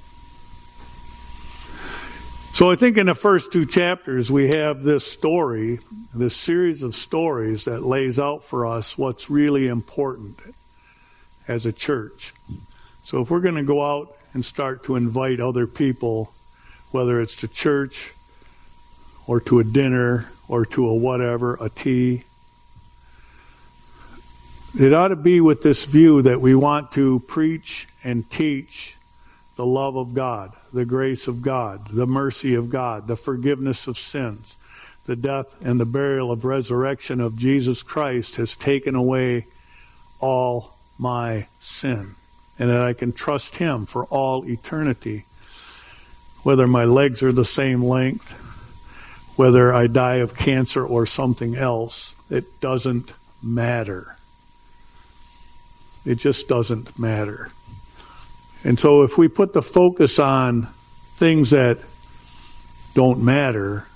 So 2.54 2.70
I 2.70 2.76
think 2.76 2.96
in 2.98 3.06
the 3.06 3.14
first 3.14 3.52
two 3.52 3.66
chapters, 3.66 4.30
we 4.30 4.48
have 4.48 4.82
this 4.82 5.10
story, 5.10 5.80
this 6.14 6.36
series 6.36 6.82
of 6.82 6.94
stories 6.94 7.64
that 7.64 7.82
lays 7.82 8.18
out 8.18 8.44
for 8.44 8.66
us 8.66 8.98
what's 8.98 9.30
really 9.30 9.66
important 9.66 10.38
as 11.48 11.66
a 11.66 11.72
church. 11.72 12.32
So 13.02 13.22
if 13.22 13.30
we're 13.30 13.40
going 13.40 13.56
to 13.56 13.62
go 13.62 13.82
out 13.82 14.16
and 14.34 14.44
start 14.44 14.84
to 14.84 14.96
invite 14.96 15.40
other 15.40 15.66
people, 15.66 16.32
whether 16.90 17.20
it's 17.20 17.36
to 17.36 17.48
church 17.48 18.12
or 19.26 19.40
to 19.40 19.58
a 19.60 19.64
dinner 19.64 20.30
or 20.48 20.64
to 20.66 20.86
a 20.86 20.94
whatever, 20.94 21.56
a 21.60 21.68
tea, 21.68 22.24
it 24.78 24.92
ought 24.92 25.08
to 25.08 25.16
be 25.16 25.40
with 25.40 25.62
this 25.62 25.84
view 25.84 26.22
that 26.22 26.40
we 26.40 26.54
want 26.54 26.92
to 26.92 27.20
preach 27.20 27.88
and 28.04 28.30
teach 28.30 28.96
the 29.56 29.66
love 29.66 29.96
of 29.96 30.14
God, 30.14 30.52
the 30.72 30.84
grace 30.84 31.26
of 31.26 31.42
God, 31.42 31.88
the 31.88 32.06
mercy 32.06 32.54
of 32.54 32.70
God, 32.70 33.06
the 33.06 33.16
forgiveness 33.16 33.86
of 33.86 33.98
sins. 33.98 34.56
The 35.06 35.16
death 35.16 35.56
and 35.60 35.80
the 35.80 35.86
burial 35.86 36.30
of 36.30 36.44
resurrection 36.44 37.20
of 37.20 37.36
Jesus 37.36 37.82
Christ 37.82 38.36
has 38.36 38.54
taken 38.54 38.94
away 38.94 39.46
all 40.20 40.76
my 40.98 41.48
sin, 41.58 42.14
and 42.60 42.68
that 42.68 42.82
I 42.82 42.92
can 42.92 43.12
trust 43.12 43.56
Him 43.56 43.86
for 43.86 44.04
all 44.04 44.46
eternity. 44.46 45.24
Whether 46.42 46.66
my 46.66 46.84
legs 46.84 47.22
are 47.22 47.32
the 47.32 47.44
same 47.44 47.82
length, 47.82 48.30
whether 49.36 49.74
I 49.74 49.86
die 49.86 50.16
of 50.16 50.36
cancer 50.36 50.84
or 50.84 51.06
something 51.06 51.56
else, 51.56 52.14
it 52.28 52.60
doesn't 52.60 53.14
matter. 53.42 54.18
It 56.04 56.16
just 56.16 56.48
doesn't 56.48 56.98
matter. 56.98 57.50
And 58.62 58.78
so 58.78 59.02
if 59.02 59.16
we 59.16 59.28
put 59.28 59.54
the 59.54 59.62
focus 59.62 60.18
on 60.18 60.68
things 61.16 61.50
that 61.50 61.78
don't 62.92 63.22
matter, 63.22 63.86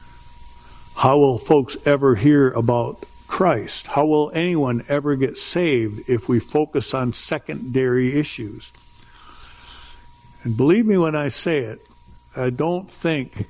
how 0.97 1.19
will 1.19 1.37
folks 1.37 1.77
ever 1.85 2.15
hear 2.15 2.51
about 2.51 3.05
Christ? 3.27 3.89
How 3.89 4.07
will 4.07 4.31
anyone 4.35 4.85
ever 4.89 5.17
get 5.17 5.37
saved 5.37 6.09
if 6.09 6.29
we 6.29 6.39
focus 6.39 6.95
on 6.95 7.13
secondary 7.13 8.15
issues? 8.15 8.73
And 10.43 10.57
believe 10.57 10.87
me 10.87 10.99
when 10.99 11.17
I 11.17 11.29
say 11.29 11.59
it, 11.61 11.87
I 12.37 12.51
don't 12.51 12.91
think 12.91 13.47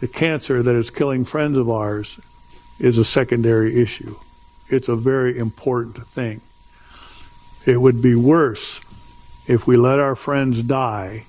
the 0.00 0.08
cancer 0.08 0.62
that 0.62 0.74
is 0.74 0.90
killing 0.90 1.24
friends 1.24 1.56
of 1.56 1.70
ours 1.70 2.18
is 2.78 2.98
a 2.98 3.04
secondary 3.04 3.80
issue. 3.80 4.16
It's 4.68 4.88
a 4.88 4.96
very 4.96 5.38
important 5.38 6.06
thing. 6.08 6.40
It 7.64 7.80
would 7.80 8.02
be 8.02 8.14
worse 8.14 8.80
if 9.46 9.66
we 9.66 9.76
let 9.76 10.00
our 10.00 10.16
friends 10.16 10.62
die 10.62 11.24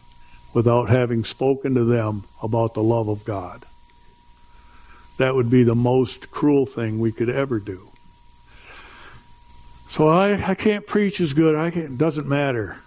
without 0.54 0.90
having 0.90 1.24
spoken 1.24 1.76
to 1.76 1.84
them 1.84 2.24
about 2.42 2.74
the 2.74 2.84
love 2.84 3.08
of 3.08 3.24
God. 3.24 3.66
That 5.18 5.36
would 5.36 5.50
be 5.50 5.64
the 5.64 5.76
most 5.76 6.32
cruel 6.32 6.66
thing 6.66 7.00
we 7.00 7.12
could 7.12 7.30
ever 7.30 7.60
do. 7.60 7.90
So 9.90 10.08
I, 10.08 10.52
I 10.52 10.56
can't 10.56 10.86
preach 10.86 11.20
as 11.22 11.34
good. 11.34 11.56
I 11.56 11.72
can't, 11.72 11.98
doesn't 11.98 12.28
matter. 12.28 12.78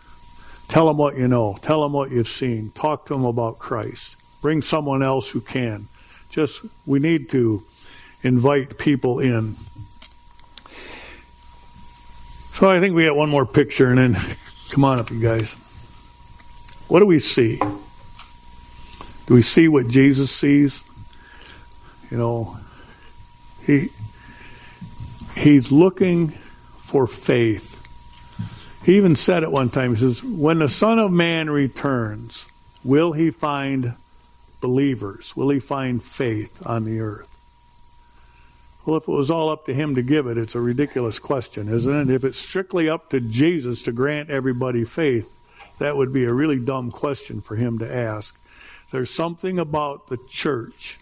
Tell 0.68 0.86
them 0.86 0.96
what 0.96 1.16
you 1.16 1.26
know. 1.26 1.58
Tell 1.62 1.82
them 1.82 1.92
what 1.92 2.10
you've 2.10 2.28
seen. 2.28 2.70
Talk 2.70 3.06
to 3.06 3.14
them 3.14 3.24
about 3.24 3.58
Christ. 3.58 4.16
Bring 4.42 4.62
someone 4.62 5.02
else 5.02 5.28
who 5.30 5.40
can. 5.40 5.88
Just, 6.28 6.60
we 6.86 7.00
need 7.00 7.30
to 7.30 7.64
invite 8.22 8.78
people 8.78 9.18
in 9.18 9.56
so 12.60 12.68
I 12.68 12.78
think 12.78 12.94
we 12.94 13.06
got 13.06 13.16
one 13.16 13.30
more 13.30 13.46
picture 13.46 13.88
and 13.88 13.96
then 13.96 14.36
come 14.68 14.84
on 14.84 15.00
up, 15.00 15.10
you 15.10 15.18
guys. 15.18 15.54
What 16.88 17.00
do 17.00 17.06
we 17.06 17.18
see? 17.18 17.56
Do 17.56 19.32
we 19.32 19.40
see 19.40 19.66
what 19.66 19.88
Jesus 19.88 20.30
sees? 20.30 20.84
You 22.11 22.18
know, 22.18 22.58
he 23.66 23.90
he's 25.36 25.70
looking 25.70 26.30
for 26.78 27.06
faith. 27.06 27.76
He 28.84 28.96
even 28.96 29.14
said 29.14 29.42
at 29.42 29.52
one 29.52 29.70
time, 29.70 29.94
he 29.94 30.00
says, 30.00 30.22
When 30.22 30.58
the 30.58 30.68
Son 30.68 30.98
of 30.98 31.12
Man 31.12 31.50
returns, 31.50 32.46
will 32.82 33.12
he 33.12 33.30
find 33.30 33.94
believers? 34.61 35.36
Will 35.36 35.50
he 35.50 35.61
find 35.61 36.02
faith 36.02 36.66
on 36.66 36.84
the 36.84 37.00
earth? 37.00 37.28
Well, 38.84 38.96
if 38.96 39.06
it 39.06 39.12
was 39.12 39.30
all 39.30 39.50
up 39.50 39.66
to 39.66 39.74
him 39.74 39.94
to 39.96 40.02
give 40.02 40.26
it, 40.26 40.38
it's 40.38 40.54
a 40.54 40.61
ridiculous 40.61 41.18
question, 41.18 41.68
isn't 41.68 42.11
it? 42.11 42.14
If 42.14 42.24
it's 42.24 42.38
strictly 42.38 42.88
up 42.88 43.11
to 43.11 43.20
Jesus 43.20 43.82
to 43.82 43.92
grant 43.92 44.30
everybody 44.30 44.84
faith, 44.84 45.30
that 45.78 45.96
would 45.96 46.12
be 46.12 46.24
a 46.24 46.32
really 46.32 46.58
dumb 46.58 46.90
question 46.90 47.42
for 47.42 47.56
him 47.56 47.78
to 47.78 47.94
ask. 47.94 48.38
There's 48.90 49.11
something 49.11 49.58
about 49.58 50.08
the 50.08 50.16
church. 50.28 50.98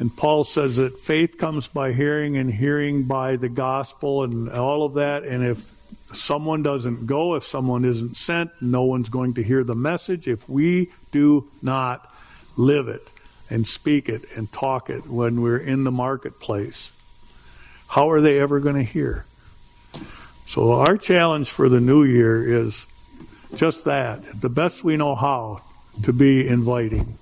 And 0.00 0.14
Paul 0.16 0.42
says 0.42 0.76
that 0.76 0.98
faith 0.98 1.38
comes 1.38 1.68
by 1.68 1.92
hearing 1.92 2.36
and 2.36 2.52
hearing 2.52 3.04
by 3.04 3.36
the 3.36 3.48
gospel 3.48 4.24
and 4.24 4.50
all 4.50 4.84
of 4.84 4.94
that. 4.94 5.22
And 5.22 5.44
if 5.44 5.70
someone 6.12 6.64
doesn't 6.64 7.06
go, 7.06 7.36
if 7.36 7.44
someone 7.44 7.84
isn't 7.84 8.16
sent, 8.16 8.50
no 8.60 8.82
one's 8.82 9.10
going 9.10 9.34
to 9.34 9.42
hear 9.42 9.62
the 9.62 9.76
message. 9.76 10.26
If 10.26 10.48
we 10.48 10.90
do 11.12 11.48
not 11.62 12.12
live 12.56 12.88
it, 12.88 13.06
and 13.50 13.66
speak 13.66 14.08
it 14.08 14.24
and 14.36 14.50
talk 14.52 14.88
it 14.88 15.06
when 15.06 15.42
we're 15.42 15.58
in 15.58 15.84
the 15.84 15.90
marketplace, 15.90 16.92
how 17.88 18.10
are 18.10 18.20
they 18.20 18.40
ever 18.40 18.60
going 18.60 18.76
to 18.76 18.82
hear? 18.84 19.26
So 20.46 20.72
our 20.72 20.96
challenge 20.96 21.50
for 21.50 21.68
the 21.68 21.80
new 21.80 22.04
year 22.04 22.64
is 22.64 22.86
just 23.56 23.84
that, 23.84 24.40
the 24.40 24.48
best 24.48 24.84
we 24.84 24.96
know 24.96 25.16
how 25.16 25.62
to 26.04 26.12
be 26.12 26.46
inviting 26.48 27.18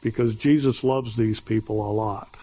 because 0.00 0.34
Jesus 0.34 0.84
loves 0.84 1.16
these 1.16 1.40
people 1.40 1.88
a 1.88 1.92
lot. 1.92 2.36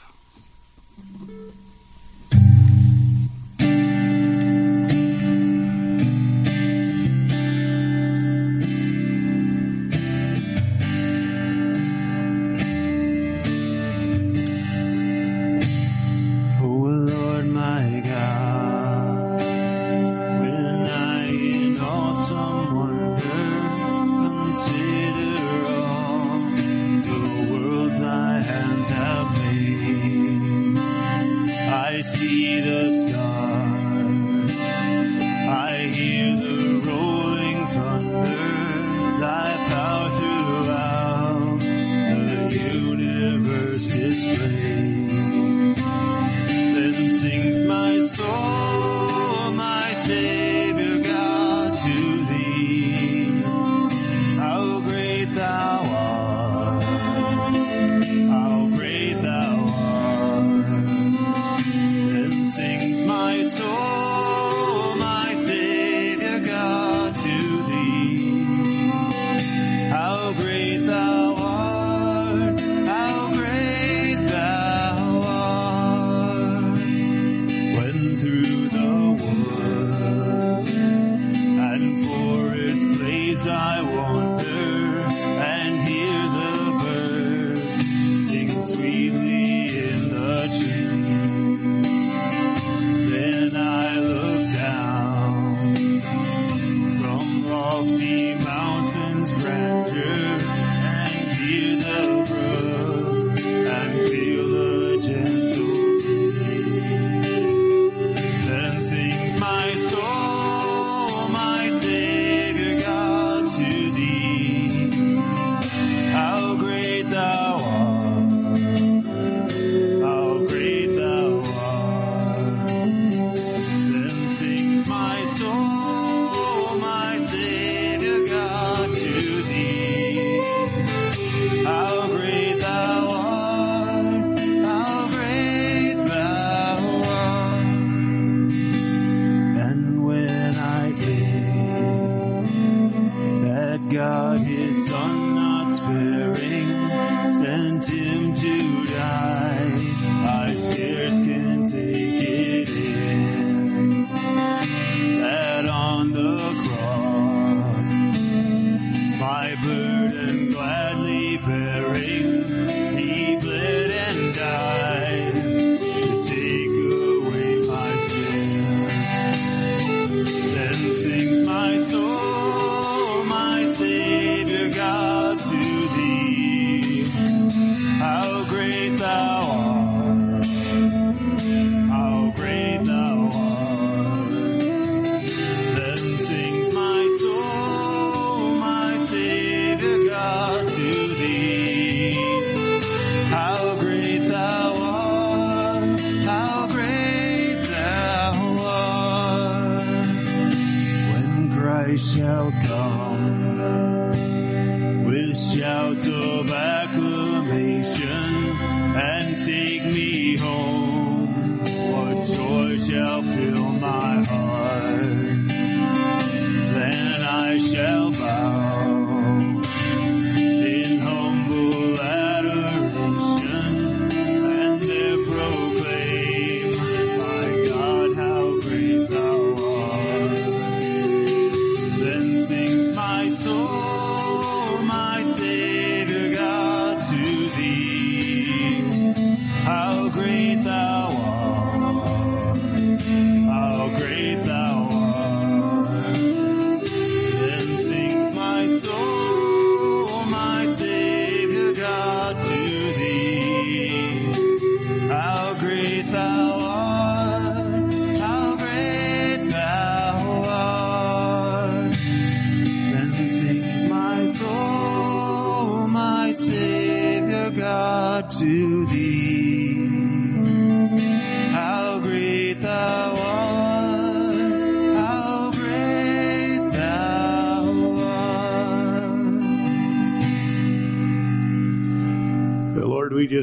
God 143.96 144.46
is 144.46 144.75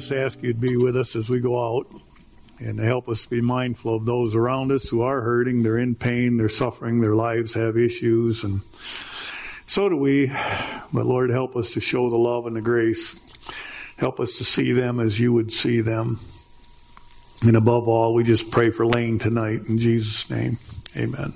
just 0.02 0.12
ask 0.12 0.42
you 0.42 0.52
to 0.52 0.58
be 0.58 0.76
with 0.76 0.96
us 0.96 1.14
as 1.14 1.30
we 1.30 1.38
go 1.38 1.78
out 1.78 1.86
and 2.58 2.78
to 2.78 2.84
help 2.84 3.08
us 3.08 3.24
be 3.24 3.40
mindful 3.40 3.94
of 3.94 4.04
those 4.04 4.34
around 4.34 4.72
us 4.72 4.88
who 4.88 5.02
are 5.02 5.20
hurting, 5.20 5.62
they're 5.62 5.78
in 5.78 5.94
pain, 5.94 6.36
they're 6.36 6.48
suffering, 6.48 7.00
their 7.00 7.14
lives 7.14 7.54
have 7.54 7.76
issues, 7.76 8.42
and 8.42 8.62
so 9.68 9.88
do 9.88 9.96
we. 9.96 10.26
But 10.92 11.06
Lord, 11.06 11.30
help 11.30 11.54
us 11.54 11.74
to 11.74 11.80
show 11.80 12.10
the 12.10 12.16
love 12.16 12.46
and 12.46 12.56
the 12.56 12.60
grace. 12.60 13.14
Help 13.96 14.18
us 14.18 14.38
to 14.38 14.44
see 14.44 14.72
them 14.72 14.98
as 14.98 15.20
you 15.20 15.32
would 15.32 15.52
see 15.52 15.80
them. 15.80 16.18
And 17.42 17.56
above 17.56 17.86
all, 17.86 18.12
we 18.12 18.24
just 18.24 18.50
pray 18.50 18.70
for 18.70 18.84
Lane 18.84 19.20
tonight 19.20 19.60
in 19.68 19.78
Jesus' 19.78 20.28
name. 20.28 20.58
Amen. 20.96 21.32